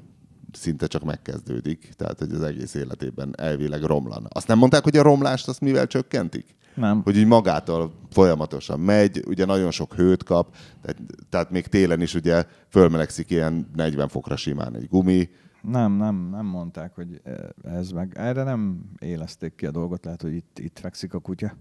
[0.52, 4.26] szinte csak megkezdődik, tehát hogy az egész életében elvileg romlan.
[4.28, 6.56] Azt nem mondták, hogy a romlást azt mivel csökkentik?
[6.74, 7.02] Nem.
[7.02, 12.14] Hogy úgy magától folyamatosan megy, ugye nagyon sok hőt kap, tehát, tehát még télen is
[12.14, 15.28] ugye fölmelegszik ilyen 40 fokra simán egy gumi,
[15.62, 17.20] Nem, nem, nem mondták, hogy
[17.62, 18.12] ez meg.
[18.14, 21.56] Erre nem élezték ki a dolgot, lehet, hogy itt, itt fekszik a kutya.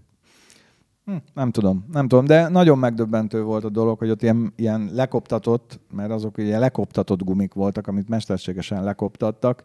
[1.08, 4.90] Hm, nem tudom, nem tudom, de nagyon megdöbbentő volt a dolog, hogy ott ilyen, ilyen
[4.92, 9.64] lekoptatott, mert azok ugye lekoptatott gumik voltak, amit mesterségesen lekoptattak,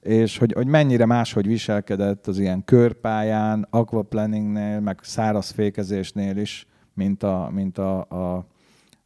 [0.00, 7.22] és hogy, hogy mennyire máshogy viselkedett az ilyen körpályán, aquaplaningnél, meg száraz fékezésnél is, mint,
[7.22, 8.46] a, mint a, a,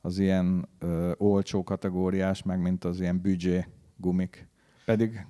[0.00, 3.66] az ilyen ö, olcsó kategóriás, meg mint az ilyen büdzsé
[3.96, 4.48] gumik.
[4.84, 5.26] Pedig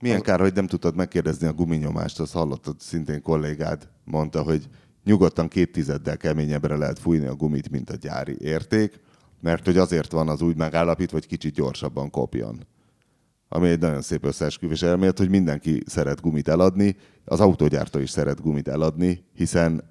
[0.00, 4.68] Milyen kár, hogy nem tudtad megkérdezni a guminyomást, azt hallottad szintén kollégád, mondta, hogy
[5.04, 9.00] nyugodtan két tizeddel keményebbre lehet fújni a gumit, mint a gyári érték,
[9.40, 12.66] mert hogy azért van az úgy megállapítva, hogy kicsit gyorsabban kopjon.
[13.48, 18.40] Ami egy nagyon szép összeesküvés elmélet, hogy mindenki szeret gumit eladni, az autógyártó is szeret
[18.40, 19.82] gumit eladni, hiszen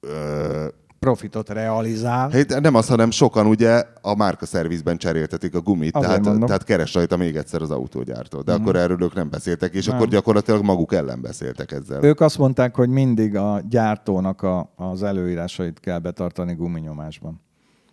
[0.00, 0.66] ö,
[0.98, 2.30] profitot realizál.
[2.30, 6.46] Hát nem az, hanem sokan ugye a márka szervizben cseréltetik a gumit, Azért tehát, mondom.
[6.46, 8.40] tehát keres rajta még egyszer az autógyártó.
[8.40, 9.96] De akkor erről ők nem beszéltek, és Nem.
[9.96, 12.04] akkor gyakorlatilag maguk ellen beszéltek ezzel.
[12.04, 17.40] Ők azt mondták, hogy mindig a gyártónak a, az előírásait kell betartani guminyomásban.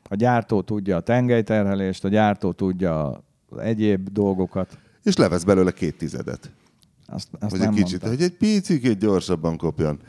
[0.10, 4.78] A gyártó tudja a tengelyterhelést, a gyártó tudja az egyéb dolgokat.
[5.04, 6.51] És levesz belőle két tizedet.
[7.08, 8.10] Azt, azt Hogy nem egy kicsit, mondták.
[8.10, 9.99] hogy egy picit gyorsabban kopjon.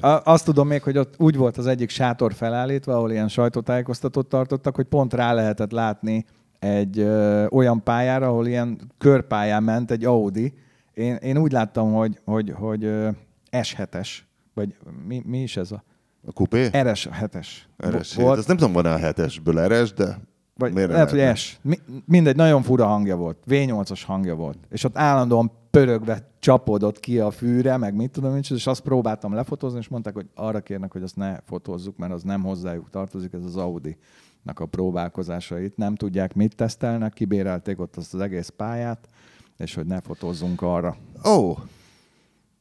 [0.00, 4.26] A- Azt tudom még, hogy ott úgy volt az egyik sátor felállítva, ahol ilyen sajtótájékoztatót
[4.28, 6.24] tartottak, hogy pont rá lehetett látni
[6.58, 10.52] egy ö, olyan pályára, ahol ilyen körpályán ment egy Audi.
[10.94, 13.08] Én, én úgy láttam, hogy, hogy, hogy ö,
[13.50, 14.08] S7-es,
[14.54, 14.76] vagy
[15.06, 15.84] mi, mi is ez a?
[16.26, 16.68] a kupé?
[16.72, 17.46] RS7-es.
[17.88, 18.38] RS volt.
[18.38, 20.18] Azt nem tudom, van-e a hetesből RS, de
[20.56, 21.36] Vagy miért nem lehet, hogy?
[21.36, 21.58] S.
[21.62, 23.38] Mi, mindegy, nagyon fura hangja volt.
[23.48, 24.58] V8-as hangja volt.
[24.70, 29.34] És ott állandóan pörögve csapódott ki a fűre, meg mit tudom én, és azt próbáltam
[29.34, 33.32] lefotózni, és mondták, hogy arra kérnek, hogy azt ne fotózzuk, mert az nem hozzájuk tartozik,
[33.32, 35.76] ez az Audi-nak a próbálkozásait.
[35.76, 39.08] Nem tudják, mit tesztelnek, kibérelték ott azt az egész pályát,
[39.56, 40.96] és hogy ne fotózzunk arra.
[41.28, 41.54] Ó!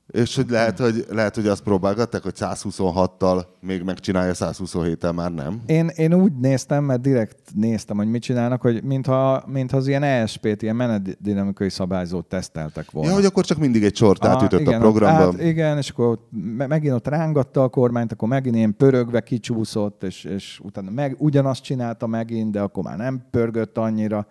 [0.07, 5.61] És hogy lehet, hogy, lehet, hogy azt próbálgatták, hogy 126-tal még megcsinálja, 127-tel már nem.
[5.65, 10.03] Én, én úgy néztem, mert direkt néztem, hogy mit csinálnak, hogy mintha, mintha az ilyen
[10.03, 13.09] ESP-t, ilyen menetdinamikai szabályzót teszteltek volna.
[13.09, 15.35] Ja, hogy akkor csak mindig egy sort átütött igen, a ott programban.
[15.35, 16.19] Át, igen, és akkor
[16.57, 21.63] megint ott rángatta a kormányt, akkor megint ilyen pörögve kicsúszott, és, és utána meg, ugyanazt
[21.63, 24.27] csinálta megint, de akkor már nem pörgött annyira.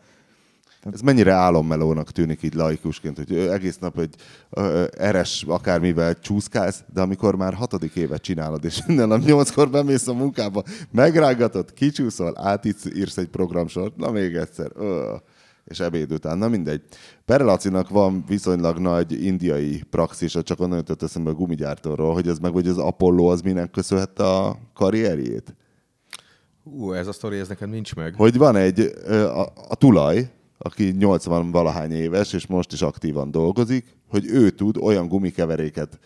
[0.91, 4.15] Ez mennyire álommelónak tűnik így laikusként, hogy egész nap egy
[4.51, 10.09] ö, eres akármivel csúszkálsz, de amikor már hatodik évet csinálod, és minden nap nyolckor bemész
[10.09, 14.71] a munkába, megrángatod, kicsúszol, átírsz egy programsort, na még egyszer.
[14.75, 15.15] Ö.
[15.65, 16.83] és ebéd után, na mindegy.
[17.25, 22.53] Perelacinak van viszonylag nagy indiai praxisa, csak onnan jutott eszembe a gumigyártóról, hogy ez meg,
[22.53, 25.57] hogy az Apollo az minek köszönhette a karrierjét.
[26.65, 28.15] Ú, ez a sztori, ez neked nincs meg.
[28.15, 30.31] Hogy van egy, a, a tulaj,
[30.63, 35.99] aki 80 valahány éves, és most is aktívan dolgozik, hogy ő tud olyan gumikeveréket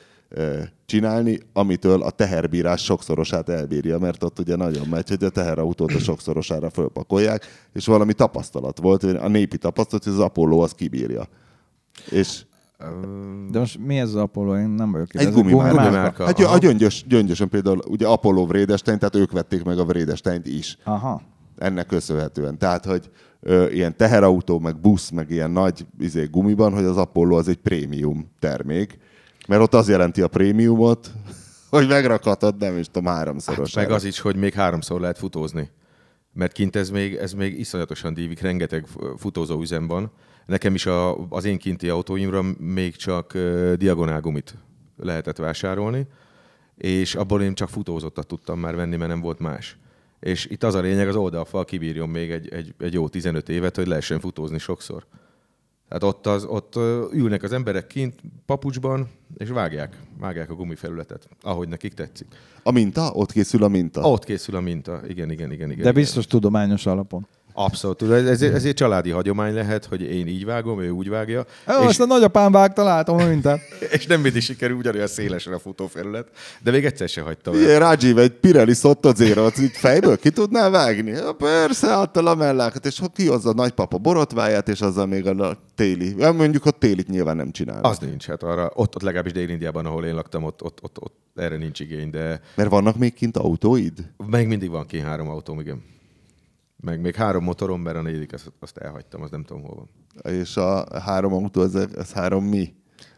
[0.87, 5.99] csinálni, amitől a teherbírás sokszorosát elbírja, mert ott ugye nagyon megy, hogy a teherautót a
[5.99, 11.29] sokszorosára fölpakolják, és valami tapasztalat volt, a népi tapasztalat, hogy az Apollo az kibírja.
[12.11, 12.45] És
[13.51, 14.57] De most mi ez az Apollo?
[14.57, 15.77] Én nem vagyok egy gumimárka.
[15.77, 20.47] gumimárka, Hát a gyöngyös, gyöngyösen például ugye Apollo Vrédestein, tehát ők vették meg a Vrédesteint
[20.47, 21.23] is Aha.
[21.59, 22.59] Ennek köszönhetően.
[22.59, 27.37] Tehát, hogy ö, ilyen teherautó, meg busz, meg ilyen nagy izé, gumiban, hogy az Apollo
[27.37, 28.99] az egy prémium termék,
[29.49, 31.11] mert ott az jelenti a prémiumot,
[31.71, 33.75] hogy megrakhatod, nem is tudom, háromszoros.
[33.75, 35.71] Hát meg az is, hogy még háromszor lehet futózni.
[36.33, 38.87] Mert kint ez még, ez még iszonyatosan dívik, rengeteg
[39.17, 40.11] futózó üzem van.
[40.47, 44.55] Nekem is a, az én kinti autóimra még csak uh, diagonálgumit
[44.97, 46.07] lehetett vásárolni,
[46.77, 49.79] és abból én csak futózottat tudtam már venni, mert nem volt más.
[50.27, 53.77] És itt az a lényeg, az oldalfal kibírjon még egy, egy, egy jó 15 évet,
[53.77, 55.07] hogy lehessen futózni sokszor.
[55.89, 56.77] Tehát ott, az, ott
[57.13, 62.27] ülnek az emberek kint papucsban, és vágják, vágják a gumifelületet, ahogy nekik tetszik.
[62.63, 63.11] A minta?
[63.13, 64.01] Ott készül a minta?
[64.01, 65.01] Ott készül a minta.
[65.09, 65.53] Igen, igen, igen.
[65.53, 65.95] igen De igen.
[65.95, 67.27] biztos tudományos alapon.
[67.59, 68.03] Abszolút.
[68.03, 71.41] Ez, ez, ez egy családi hagyomány lehet, hogy én így vágom, ő úgy vágja.
[71.69, 73.61] Ó, és, Azt a nagyapám vágta, látom a mintát.
[73.97, 76.29] és nem mindig sikerül ugyanolyan szélesre a futófelület,
[76.63, 77.61] de még egyszer se hagytam el.
[77.61, 81.11] Ugye, Rajiv, egy Pirelli Sotto zero így fejből ki tudnál vágni?
[81.11, 85.59] Ja, persze, adta a mellákat, és ki az a nagypapa borotváját, és azzal még a
[85.75, 86.15] téli.
[86.15, 87.83] Mondjuk a télit nyilván nem csinál.
[87.83, 91.15] Az nincs, hát arra, ott, ott legalábbis Dél-Indiában, ahol én laktam, ott, ott, ott, ott
[91.35, 93.93] erre nincs igény, de Mert vannak még kint autóid?
[94.27, 95.83] még mindig van ki három autóm, igen.
[96.87, 100.33] Meg még három motorom, mert a negyedik azt, azt elhagytam, az nem tudom hol van.
[100.33, 102.75] És a három autó, ez, ez három mi?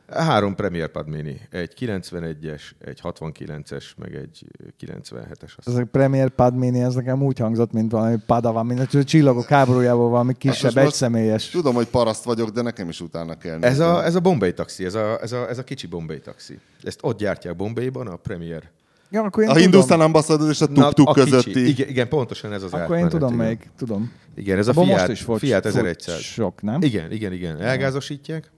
[0.08, 4.46] Három Premier Pad Mini, egy 91-es, egy 69-es, meg egy
[4.80, 5.56] 97-es.
[5.56, 5.68] Azt.
[5.68, 9.44] Ez a Premier Pad Mini, ez nekem úgy hangzott, mint valami Padawan, mint a csillagok
[9.44, 11.48] háborújából valami kisebb, Hát egyszemélyes.
[11.48, 14.84] Tudom, hogy paraszt vagyok, de nekem is utána kell Ez a, ez a Bombay taxi,
[14.84, 16.58] ez a, ez, a, ez a kicsi Bombay taxi.
[16.82, 18.70] Ezt ott gyártják Bombayban, a Premier.
[19.10, 19.54] Ja, akkor én A.
[19.54, 21.30] Hindustan Ambassador és a tuk-tuk a kicsi.
[21.30, 21.68] közötti.
[21.68, 23.44] Igen, igen, pontosan ez az Akkor én átmenet, tudom igen.
[23.44, 24.12] melyik, tudom.
[24.34, 26.18] Igen, ez a Abban Fiat, most is volt, Fiat volt 1100.
[26.20, 26.82] sok, nem?
[26.82, 27.60] Igen, igen, igen.
[27.60, 28.50] Elgázosítják.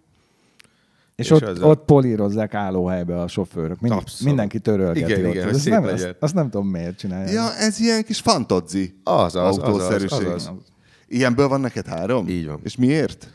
[1.16, 3.80] És, És ott, ezzel- ott polírozzák állóhelybe a sofőrök.
[3.80, 4.24] Mind, Abszolút.
[4.26, 5.34] mindenki törölgeti Igen, ott.
[5.34, 7.32] igen, szép nem, azt, azt, nem tudom, miért csinálják.
[7.32, 10.26] Ja, ez ilyen kis fantazzi Az, az, az, az, autószerűség.
[10.26, 10.50] az, az.
[11.08, 12.28] Ilyenből van neked három?
[12.28, 12.60] Így van.
[12.62, 13.28] És miért?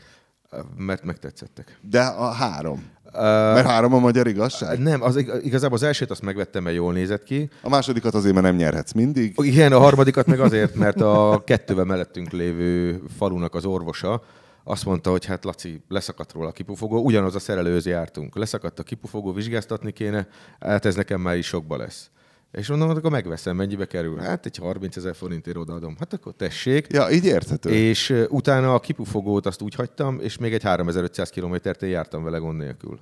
[0.76, 1.78] Mert megtetszettek.
[1.90, 2.84] De a három.
[3.12, 4.78] Mert három a magyar igazság?
[4.78, 7.50] nem, az, ig- igazából az elsőt azt megvettem, mert jól nézett ki.
[7.62, 9.34] A másodikat azért, mert nem nyerhetsz mindig.
[9.36, 14.22] Igen, a harmadikat meg azért, mert a kettővel mellettünk lévő falunak az orvosa
[14.68, 18.36] azt mondta, hogy hát Laci, leszakadt róla a kipufogó, ugyanaz a szerelőhöz jártunk.
[18.36, 20.28] Leszakadt a kipufogó, vizsgáztatni kéne,
[20.60, 22.10] hát ez nekem már is sokba lesz.
[22.52, 24.18] És mondom, hát akkor megveszem, mennyibe kerül?
[24.18, 25.96] Hát egy 30 ezer forintért odaadom.
[25.98, 26.86] Hát akkor tessék.
[26.92, 27.70] Ja, így érthető.
[27.70, 32.38] És utána a kipufogót azt úgy hagytam, és még egy 3500 kilométert én jártam vele
[32.38, 32.98] gond nélkül.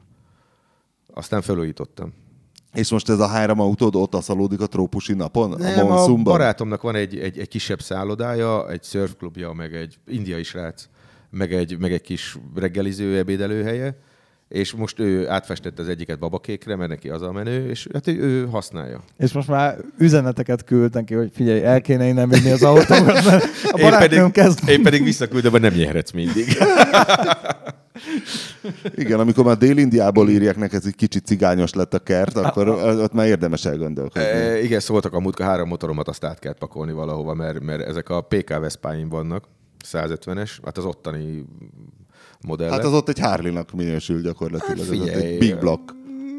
[1.12, 2.12] Aztán felújítottam.
[2.74, 5.54] És most ez a három autód ott aszalódik a trópusi napon?
[5.58, 10.42] Nem, a a barátomnak van egy, egy, egy kisebb szállodája, egy surfklubja, meg egy indiai
[10.42, 10.88] srác,
[11.30, 13.98] meg egy, meg egy kis reggeliző, ebédelőhelye,
[14.54, 18.20] és most ő átfestette az egyiket babakékre, mert neki az a menő, és hát ő,
[18.20, 19.00] ő használja.
[19.18, 23.44] És most már üzeneteket küldtek ki, hogy figyelj, el kéne innen vinni az autómat, mert
[23.72, 24.68] a Én pedig, kezd...
[24.68, 26.46] én pedig visszaküldöm, hogy nem nyerhetsz mindig.
[28.94, 33.26] Igen, amikor már Dél-Indiából írják neked, hogy kicsi cigányos lett a kert, akkor ott már
[33.26, 34.28] érdemes elgondolkodni.
[34.28, 38.08] E, igen, szóltak a múltkor három motoromat, azt át kell pakolni valahova, mert, mert ezek
[38.08, 39.44] a PK Veszpáim vannak,
[39.92, 41.44] 150-es, hát az ottani
[42.44, 42.70] modell.
[42.70, 44.78] Hát az ott egy Harley-nak minősül gyakorlatilag.
[44.78, 45.94] Hát ott figyelj, egy big block.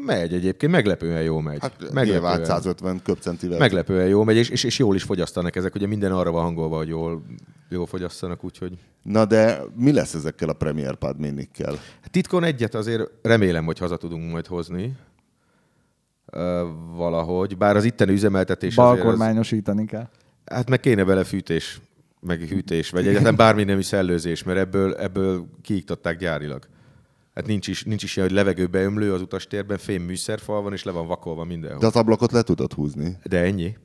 [0.06, 1.58] Megy egyébként, meglepően jó megy.
[1.60, 3.58] Hát meglepően, 150 köpcentivel.
[3.58, 5.74] meglepően jó megy, és, és, és jól is fogyasztanak ezek.
[5.74, 7.22] Ugye minden arra van hangolva, hogy jól,
[7.68, 8.78] jól fogyasszanak, úgyhogy...
[9.02, 11.78] Na de mi lesz ezekkel a Premier Pad minikkel?
[12.10, 14.96] Titkon egyet azért remélem, hogy haza tudunk majd hozni.
[16.32, 17.56] Ö, valahogy.
[17.56, 18.88] Bár az itteni üzemeltetés azért...
[18.88, 20.08] Az, Balkormányosítani kell.
[20.44, 21.80] hát meg kéne vele fűtés,
[22.20, 26.68] meg hűtés, vagy egyáltalán bármi nemű szellőzés, mert ebből, ebből kiiktatták gyárilag.
[27.34, 30.92] Hát nincs is, nincs is ilyen, hogy levegőbeömlő az utastérben, fém műszerfal van, és le
[30.92, 31.80] van vakolva mindenhol.
[31.80, 33.18] De az ablakot le tudod húzni?
[33.24, 33.76] De ennyi.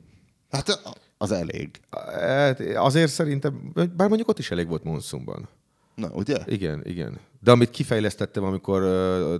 [0.50, 0.80] Hát
[1.18, 1.70] az elég.
[2.10, 5.48] Hát azért szerintem, bár mondjuk ott is elég volt monszumban.
[5.94, 6.36] Na, ugye?
[6.46, 7.18] Igen, igen.
[7.40, 9.34] De amit kifejlesztettem, amikor uh,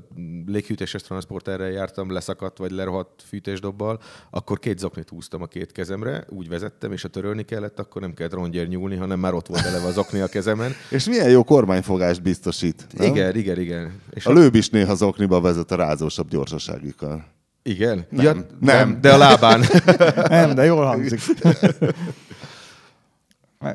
[0.47, 4.01] léghűtéses transporterrel jártam, leszakadt vagy lerohadt fűtésdobbal,
[4.31, 8.15] akkor két zoknit húztam a két kezemre, úgy vezettem, és ha törölni kellett, akkor nem
[8.15, 10.73] kellett rongyér nyúlni, hanem már ott volt eleve az okni a kezemen.
[10.91, 12.87] És milyen jó kormányfogást biztosít.
[12.97, 13.11] Nem?
[13.11, 14.01] Igen, igen, igen.
[14.11, 17.25] És A lőb is néha zokniba vezet a rázósabb gyorsaságikkal.
[17.63, 18.07] Igen?
[18.11, 18.47] Nem, ja, nem.
[18.61, 19.01] nem.
[19.01, 19.65] De a lábán.
[20.29, 21.21] Nem, de jól hangzik.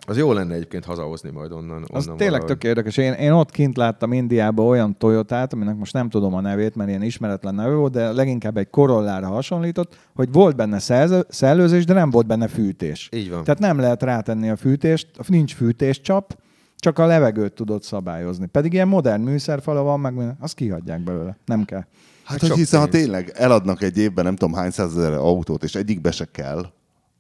[0.08, 1.86] Az jó lenne egyébként hazahozni majd onnan.
[1.88, 2.58] Az onnan tényleg valahogy.
[2.58, 2.98] tök érdekes.
[2.98, 6.90] Én, én ott kint láttam Indiában olyan Toyotát, aminek most nem tudom a nevét, mert
[6.90, 11.94] ilyen ismeretlen neve volt, de leginkább egy Corollára hasonlított, hogy volt benne szelző, szellőzés, de
[11.94, 13.10] nem volt benne fűtés.
[13.12, 13.44] Így van.
[13.44, 16.38] Tehát nem lehet rátenni a fűtést, nincs fűtéscsap,
[16.76, 18.46] csak a levegőt tudod szabályozni.
[18.46, 21.38] Pedig ilyen modern műszerfala van, meg azt kihagyják belőle.
[21.46, 21.84] Nem kell.
[22.24, 26.12] Hát, hogy hiszen, ha tényleg eladnak egy évben nem tudom hány százezer autót, és egyikbe
[26.12, 26.66] se kell,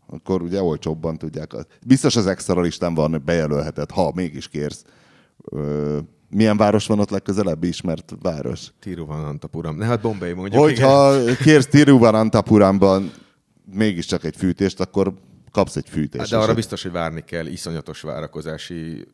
[0.07, 1.51] akkor ugye olcsóbban tudják.
[1.85, 4.83] Biztos az extra listán van bejelölheted, ha mégis kérsz.
[5.51, 5.97] Ö,
[6.29, 8.71] milyen város van ott legközelebb ismert város?
[8.79, 9.77] Tiruvanantapuram.
[9.77, 10.69] Ne, hát Bombay mondjuk.
[10.69, 10.87] igen.
[10.89, 13.11] Hogyha kérsz Tiruvananthapuramban
[13.73, 15.13] mégiscsak egy fűtést, akkor
[15.51, 16.21] kapsz egy fűtést.
[16.21, 17.45] Hát de arra biztos, hogy várni kell.
[17.45, 19.07] Iszonyatos várakozási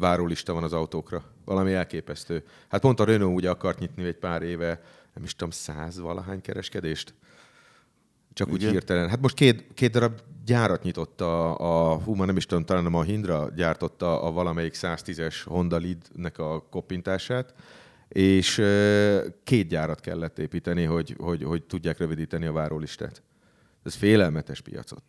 [0.00, 1.22] várólista van az autókra.
[1.44, 2.44] Valami elképesztő.
[2.68, 4.80] Hát pont a Renault ugye akart nyitni egy pár éve,
[5.14, 7.14] nem is tudom, száz valahány kereskedést.
[8.34, 8.72] Csak úgy Igen.
[8.72, 9.08] hirtelen.
[9.08, 11.58] Hát most két, két darab gyárat nyitott a,
[11.92, 16.38] a hú, már nem is tudom, talán a Mahindra gyártotta a valamelyik 110-es Honda Lead-nek
[16.38, 17.54] a koppintását,
[18.08, 18.62] és
[19.44, 23.22] két gyárat kellett építeni, hogy, hogy, hogy tudják rövidíteni a várólistát.
[23.82, 25.02] Ez félelmetes piacot.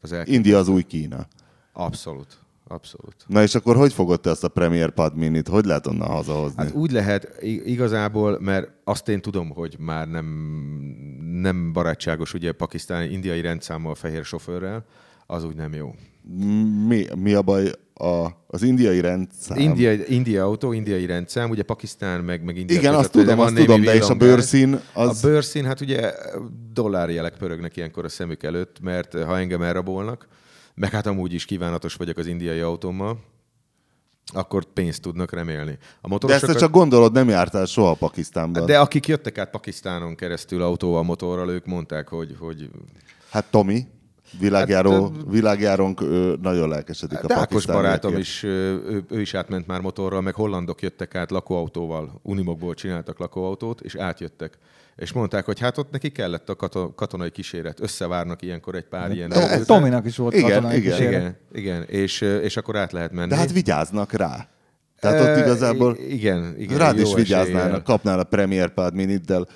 [0.00, 0.16] Az.
[0.24, 1.26] India az új Kína.
[1.72, 2.43] Abszolút.
[2.66, 3.14] Abszolút.
[3.26, 5.48] Na és akkor hogy fogod te ezt a Premier Pad Minit?
[5.48, 6.62] Hogy lehet onnan hazahozni?
[6.62, 10.26] Hát úgy lehet igazából, mert azt én tudom, hogy már nem,
[11.20, 14.84] nem barátságos ugye pakisztáni indiai rendszámmal fehér sofőrrel,
[15.26, 15.94] az úgy nem jó.
[16.86, 19.58] mi, mi a baj a, az indiai rendszám?
[19.58, 23.54] India, India autó, indiai rendszám, ugye Pakisztán meg, meg India Igen, között, azt tudom, azt
[23.54, 25.24] tudom, de és a bőrszín az...
[25.24, 26.12] A bőrszín, hát ugye
[26.72, 30.28] dollárjelek pörögnek ilyenkor a szemük előtt, mert ha engem elrabolnak,
[30.74, 33.18] meg hát amúgy is kívánatos vagyok az indiai autómmal,
[34.32, 35.70] akkor pénzt tudnak remélni.
[35.70, 36.58] A De ezt motorosokat...
[36.58, 38.66] csak gondolod, nem jártál soha Pakisztánban.
[38.66, 42.70] De akik jöttek át Pakisztánon keresztül autóval, motorral, ők mondták, hogy, hogy
[43.30, 43.86] Hát Tomi,
[44.38, 48.00] világjáró, Hát, világjárónk ő nagyon lelkesedik a de Ákos pakisztániakért.
[48.00, 53.18] barátom is, ő, ő, is átment már motorral, meg hollandok jöttek át lakóautóval, Unimogból csináltak
[53.18, 54.58] lakóautót, és átjöttek.
[54.96, 57.80] És mondták, hogy hát ott neki kellett a kato- katonai kíséret.
[57.80, 59.32] Összevárnak ilyenkor egy pár ilyen...
[59.32, 59.66] Eh, autót.
[59.66, 60.90] Tominak is volt Igen, katonai igen.
[60.96, 61.12] kíséret.
[61.12, 63.28] igen, igen, és, és akkor át lehet menni.
[63.28, 64.48] De hát vigyáznak rá.
[65.00, 67.82] Tehát ott igazából igen, igen, rád is vigyáznának, eséllyel.
[67.82, 69.46] kapnál a Premier Pad Miniddel.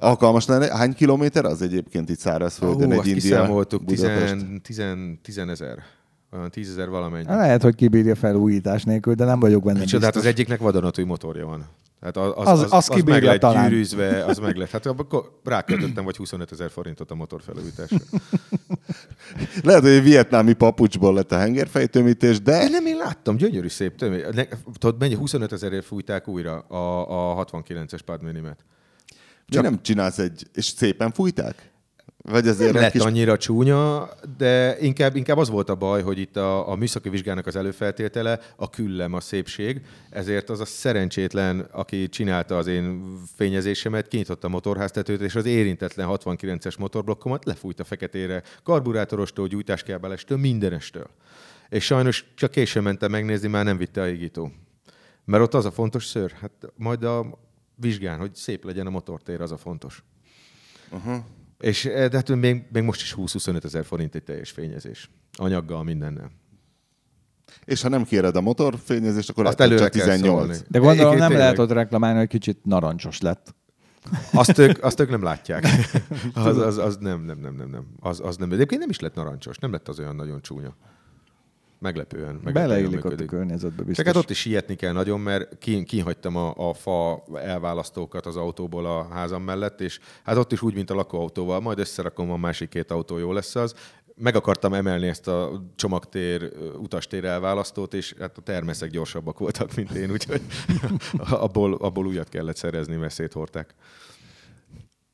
[0.00, 0.76] Alkalmas lenne.
[0.76, 4.46] Hány kilométer az egyébként itt szárazföldön Hú, egy azt India kiszámoltuk, Budapest?
[5.22, 5.78] 10 ezer.
[6.32, 7.26] Olyan 10 ezer valamennyi.
[7.26, 11.46] Lehet, hogy kibírja felújítás nélkül, de nem vagyok benne Micsoda, hát az egyiknek vadonatúj motorja
[11.46, 11.66] van.
[12.00, 13.68] Hát az, az, Az- az, az az, meg kibírja lett talán.
[13.68, 14.70] gyűrűzve, az meg lett.
[14.70, 17.96] Hát akkor ráköltöttem vagy 25 ezer forintot a motor felújításra.
[19.62, 23.96] Lehet, hogy egy vietnámi papucsból lett a hengerfejtőmítés, De de nem, én láttam, gyönyörű szép
[23.96, 24.22] tömény.
[24.32, 24.46] Ne-
[24.78, 28.64] Tudod, mennyi 25 ezerért fújták újra a, a 69-es Padminimet?
[29.50, 30.46] Csak nem csinálsz egy...
[30.54, 31.70] És szépen fújták?
[32.22, 33.00] Vagy azért Nem lett kis...
[33.00, 37.46] annyira csúnya, de inkább, inkább az volt a baj, hogy itt a, a műszaki vizsgának
[37.46, 39.80] az előfeltétele a küllem, a szépség,
[40.10, 46.08] ezért az a szerencsétlen, aki csinálta az én fényezésemet, kinyitotta a motorháztetőt, és az érintetlen
[46.10, 51.06] 69-es motorblokkomat lefújta feketére, karburátorostól, gyújtáskábelestől, mindenestől.
[51.68, 54.52] És sajnos csak későn mentem megnézni, már nem vitte a égító.
[55.24, 57.38] Mert ott az a fontos ször, hát majd a
[57.80, 60.04] vizsgán, hogy szép legyen a motortér, az a fontos.
[61.58, 65.10] És eh, de hát még, még most is 20-25 ezer forint egy teljes fényezés.
[65.38, 66.30] Anyaggal, mindennel.
[67.64, 70.38] És ha nem kéred a motorfényezést, akkor Azt előre csak kell 18.
[70.38, 70.56] szólni.
[70.68, 71.38] De gondolom nem tényleg.
[71.38, 73.54] lehet ott reklamálni, hogy kicsit narancsos lett.
[74.32, 75.66] Azt ők, azt ők nem látják.
[76.34, 77.86] Az, az, az nem, nem, nem, nem, nem.
[78.00, 78.48] Az, az nem.
[78.48, 80.76] De Egyébként nem is lett narancsos, nem lett az olyan nagyon csúnya.
[81.80, 82.34] Meglepően.
[82.34, 84.06] meglepően Beleillik ott a környezetbe Csak biztos.
[84.06, 88.86] hát ott is sietni kell nagyon, mert ki- kihagytam a, a fa elválasztókat az autóból
[88.86, 92.68] a házam mellett, és hát ott is úgy, mint a lakóautóval, majd összerakom a másik
[92.68, 93.74] két autó, jó lesz az.
[94.14, 99.90] Meg akartam emelni ezt a csomagtér, utastér elválasztót, és hát a termeszek gyorsabbak voltak, mint
[99.90, 100.40] én, úgyhogy
[101.30, 103.74] abból, abból újat kellett szerezni, mert széthordták.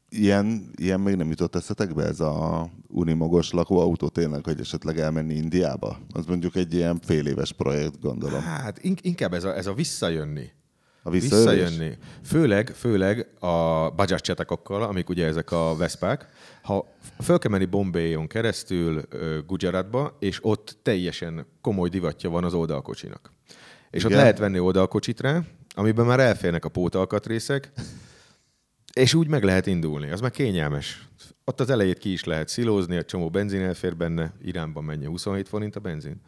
[0.08, 5.98] Ilyen, ilyen még nem jutott eszetekbe ez a unimogos lakóautó tényleg, hogy esetleg elmenni Indiába?
[6.12, 8.40] Az mondjuk egy ilyen fél éves projekt, gondolom.
[8.40, 10.50] Hát in- inkább ez a, ez a visszajönni.
[11.02, 11.60] A visszajönni.
[11.60, 11.98] Visszajönni.
[12.24, 16.26] Főleg, főleg a Bajaj csetakokkal, amik ugye ezek a Veszpák.
[16.62, 16.86] Ha
[17.22, 19.02] föl kell menni Bombayon keresztül
[19.46, 23.32] Gujaratba, és ott teljesen komoly divatja van az oldalkocsinak.
[23.90, 24.12] És Igen.
[24.12, 25.40] ott lehet venni oldalkocsit rá,
[25.74, 27.72] amiben már elférnek a pótalkatrészek,
[28.96, 30.10] és úgy meg lehet indulni.
[30.10, 31.08] Az már kényelmes.
[31.44, 35.48] Ott az elejét ki is lehet szilózni, egy csomó benzin elfér benne, Iránban mennyi 27
[35.48, 36.20] forint a benzin.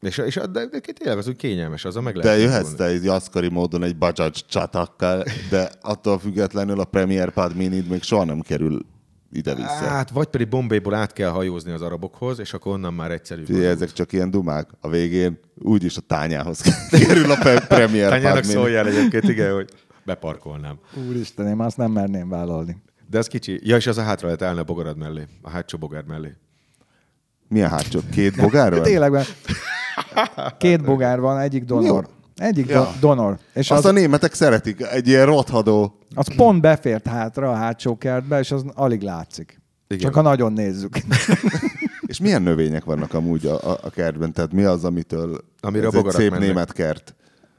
[0.00, 2.84] És, és de, de tényleg az úgy kényelmes, az a meg lehet De jöhetsz te
[2.84, 8.24] egy jaszkari módon egy Bajaj csatakkal, de attól függetlenül a Premier Pad Minid még soha
[8.24, 8.86] nem kerül
[9.32, 9.68] ide-vissza.
[9.68, 13.44] Hát, vagy pedig Bombayból át kell hajózni az arabokhoz, és akkor onnan már egyszerű.
[13.44, 14.68] Figyelj, ezek csak ilyen dumák.
[14.80, 16.60] A végén úgyis a tányához
[17.06, 19.70] kerül a Premier Tányának szóljál egyébként, igen, hogy
[20.06, 20.78] beparkolnám.
[21.08, 22.76] Úristen, én azt nem merném vállalni.
[23.10, 23.60] De az kicsi.
[23.62, 26.34] Ja, és az a hátra lehet állni a bogarad mellé, a hátsó bogár mellé.
[27.48, 28.00] Milyen hátsó?
[28.12, 28.82] Két bogár van?
[28.92, 29.34] Tényleg, mert
[30.58, 32.08] két bogár van, egyik donor.
[32.36, 32.90] Egyik Ja.
[33.00, 33.38] donor.
[33.54, 35.98] És Azt az, a németek szeretik, egy ilyen rothadó.
[36.14, 39.60] az pont befért hátra a hátsó kertbe, és az alig látszik.
[39.88, 40.02] Igen.
[40.02, 40.98] Csak ha nagyon nézzük.
[42.06, 44.32] És milyen növények vannak amúgy a, a, a kertben?
[44.32, 46.46] Tehát mi az, amitől Amire ez a egy szép mennek?
[46.46, 47.14] német kert?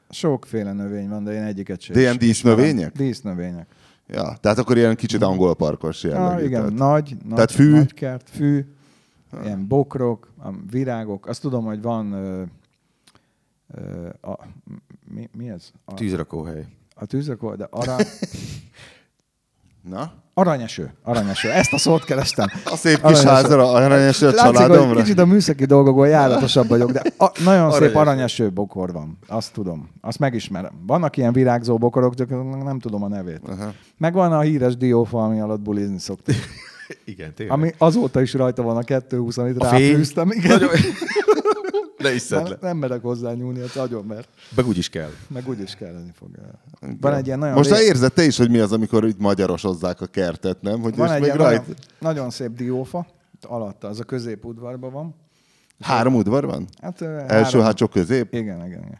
[0.09, 1.95] Sokféle növény van, de én egyiket sem.
[1.95, 2.91] De ilyen dísznövények?
[2.91, 3.67] Dísznövények.
[4.07, 6.35] Ja, tehát akkor ilyen kicsit angol parkos jellegű.
[6.35, 7.71] Ah, igen, tehát- nagy, nagy, Tehát fű?
[7.71, 8.65] nagy kert, fű,
[9.43, 11.27] ilyen bokrok, a virágok.
[11.27, 12.43] Azt tudom, hogy van ö,
[13.73, 14.37] ö, a,
[15.13, 15.71] mi, mi ez?
[15.85, 16.65] A, Tűzrakóhely.
[16.95, 18.05] a tűzrakó, de arany,
[19.89, 20.11] Na?
[20.33, 20.93] aranyeső.
[21.03, 21.51] Aranyeső.
[21.51, 22.47] Ezt a szót kerestem.
[22.65, 23.27] A szép kis Aranyeső.
[23.27, 25.01] házra, aranyes a Látszik, családomra.
[25.01, 27.85] kicsit a műszaki dolgokból járatosabb vagyok, de a, nagyon Aranyeső.
[27.85, 29.17] szép aranyeső bokor van.
[29.27, 29.89] Azt tudom.
[30.01, 30.71] Azt megismerem.
[30.87, 32.29] Vannak ilyen virágzó bokorok, csak
[32.63, 33.41] nem tudom a nevét.
[33.47, 33.71] Aha.
[33.97, 36.35] Meg van a híres diófa, ami alatt bulizni szoktuk.
[37.05, 37.57] Igen, tényleg.
[37.57, 40.31] Ami azóta is rajta van a 220, amit ráfűztem.
[40.31, 40.49] Igen.
[40.51, 40.69] Nagyon...
[41.97, 42.57] Ne is szedd Nem, le.
[42.61, 45.09] nem merek hozzá nyúlni, hát nagyon, mert Meg úgy is kell.
[45.27, 46.29] meg úgyis kelleni fog.
[47.01, 49.19] Van egy ilyen nagyon, Most már ré- érzed te is, hogy mi az, amikor itt
[49.19, 50.79] magyarosozzák a kertet, nem?
[50.81, 51.59] Hogy van egy még rajt...
[51.59, 53.07] nagyon, nagyon, szép diófa,
[53.41, 55.15] alatta, az a középudvarban van.
[55.79, 56.67] Három udvar van?
[56.81, 58.33] Hát, Első, három- hátsó, közép?
[58.33, 58.99] Igen, igen, igen.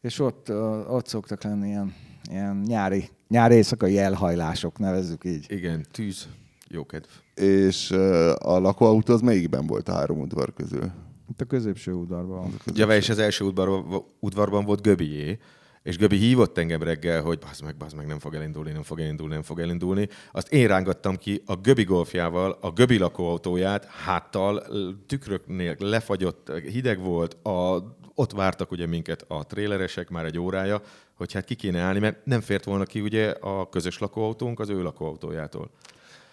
[0.00, 0.50] És ott,
[0.88, 1.94] ott szoktak lenni ilyen,
[2.30, 5.46] ilyen nyári, nyári éjszakai elhajlások, nevezzük így.
[5.48, 6.28] Igen, tűz,
[6.68, 7.06] jókedv.
[7.34, 10.90] És ö, a lakóautó az melyikben volt a három udvar közül?
[11.30, 12.54] Itt a középső udvarban.
[12.74, 15.38] Ja, és az első udvarban, udvarban volt Göbié,
[15.82, 19.00] és Göbi hívott engem reggel, hogy bazd meg, bazd meg, nem fog elindulni, nem fog
[19.00, 20.08] elindulni, nem fog elindulni.
[20.32, 24.66] Azt én rángattam ki a Göbi golfjával, a Göbi lakóautóját háttal,
[25.06, 27.82] tükröknél lefagyott, hideg volt, a,
[28.14, 30.82] ott vártak ugye minket a tréleresek már egy órája,
[31.14, 34.68] hogy hát ki kéne állni, mert nem fért volna ki ugye a közös lakóautónk az
[34.68, 35.70] ő lakóautójától.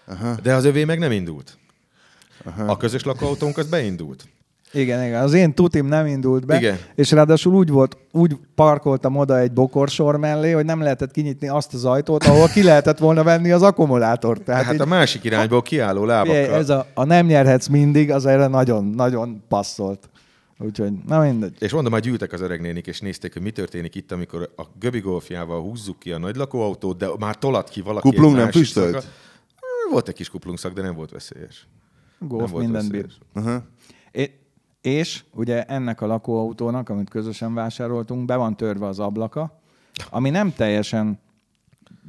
[0.05, 0.35] Aha.
[0.41, 1.57] De az övé meg nem indult.
[2.43, 2.63] Aha.
[2.63, 4.27] A közös lakóautónk az beindult.
[4.75, 5.21] Igen, igen.
[5.21, 6.77] Az én tutim nem indult be, Igen.
[6.95, 11.73] és ráadásul úgy volt, úgy parkoltam oda egy bokorsor mellé, hogy nem lehetett kinyitni azt
[11.73, 14.41] az ajtót, ahol ki lehetett volna venni az akkumulátort.
[14.43, 16.41] Tehát Hát így, a másik irányból kiálló lábakkal.
[16.41, 20.09] figyelj, ez a, a nem nyerhetsz mindig, az erre nagyon-nagyon passzolt.
[20.59, 21.55] Úgyhogy, na mindegy.
[21.59, 24.63] És mondom, már gyűltek az öreg nénik, és nézték, hogy mi történik itt, amikor a
[24.79, 28.09] Göbi golfjával húzzuk ki a nagy lakóautót, de már tolat ki valaki.
[28.09, 29.07] Kuplung nem füstölt?
[29.91, 31.67] Volt egy kis kuplungszak, de nem volt veszélyes.
[32.19, 33.01] Golf Nem volt mindent bír.
[33.01, 33.19] veszélyes.
[33.33, 33.53] Aha.
[33.55, 33.94] É-
[34.85, 39.59] És ugye ennek a lakóautónak, amit közösen vásároltunk, be van törve az ablaka,
[40.09, 41.19] ami nem teljesen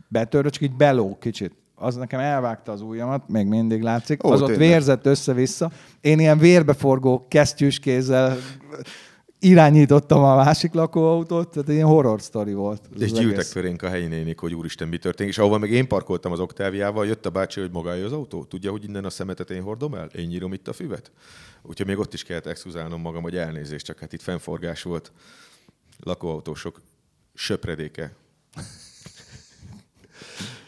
[0.08, 1.54] betörve, csak így beló kicsit.
[1.74, 4.24] Az nekem elvágta az ujjamat, még mindig látszik.
[4.24, 4.68] Ó, az ott tényleg.
[4.68, 5.70] vérzett össze-vissza.
[6.00, 8.36] Én ilyen vérbeforgó kesztyűs kézzel
[9.38, 12.88] irányítottam a másik lakóautót, tehát ilyen horror sztori volt.
[12.98, 15.32] És gyűltek fölénk a helyi nénik, hogy úristen, mi történik.
[15.32, 18.44] És ahova meg én parkoltam az oktáviával, jött a bácsi, hogy magálja az autó.
[18.44, 20.06] Tudja, hogy innen a szemetet én hordom el?
[20.06, 21.10] Én nyírom itt a füvet?
[21.68, 25.12] Úgyhogy még ott is kellett exkluzálnom magam, hogy elnézést, csak hát itt fennforgás volt.
[25.98, 26.80] Lakóautósok
[27.34, 28.14] söpredéke.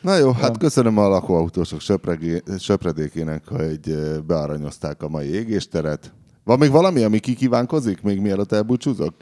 [0.01, 3.97] Na jó, hát köszönöm a lakóautósok söpregi- söpredékének, hogy
[4.27, 6.13] bearanyozták a mai égésteret.
[6.45, 9.15] Van még valami, ami kikívánkozik, még mielőtt elbúcsúzok?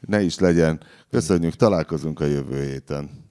[0.00, 0.80] Ne is legyen.
[1.10, 3.29] Köszönjük, találkozunk a jövő héten.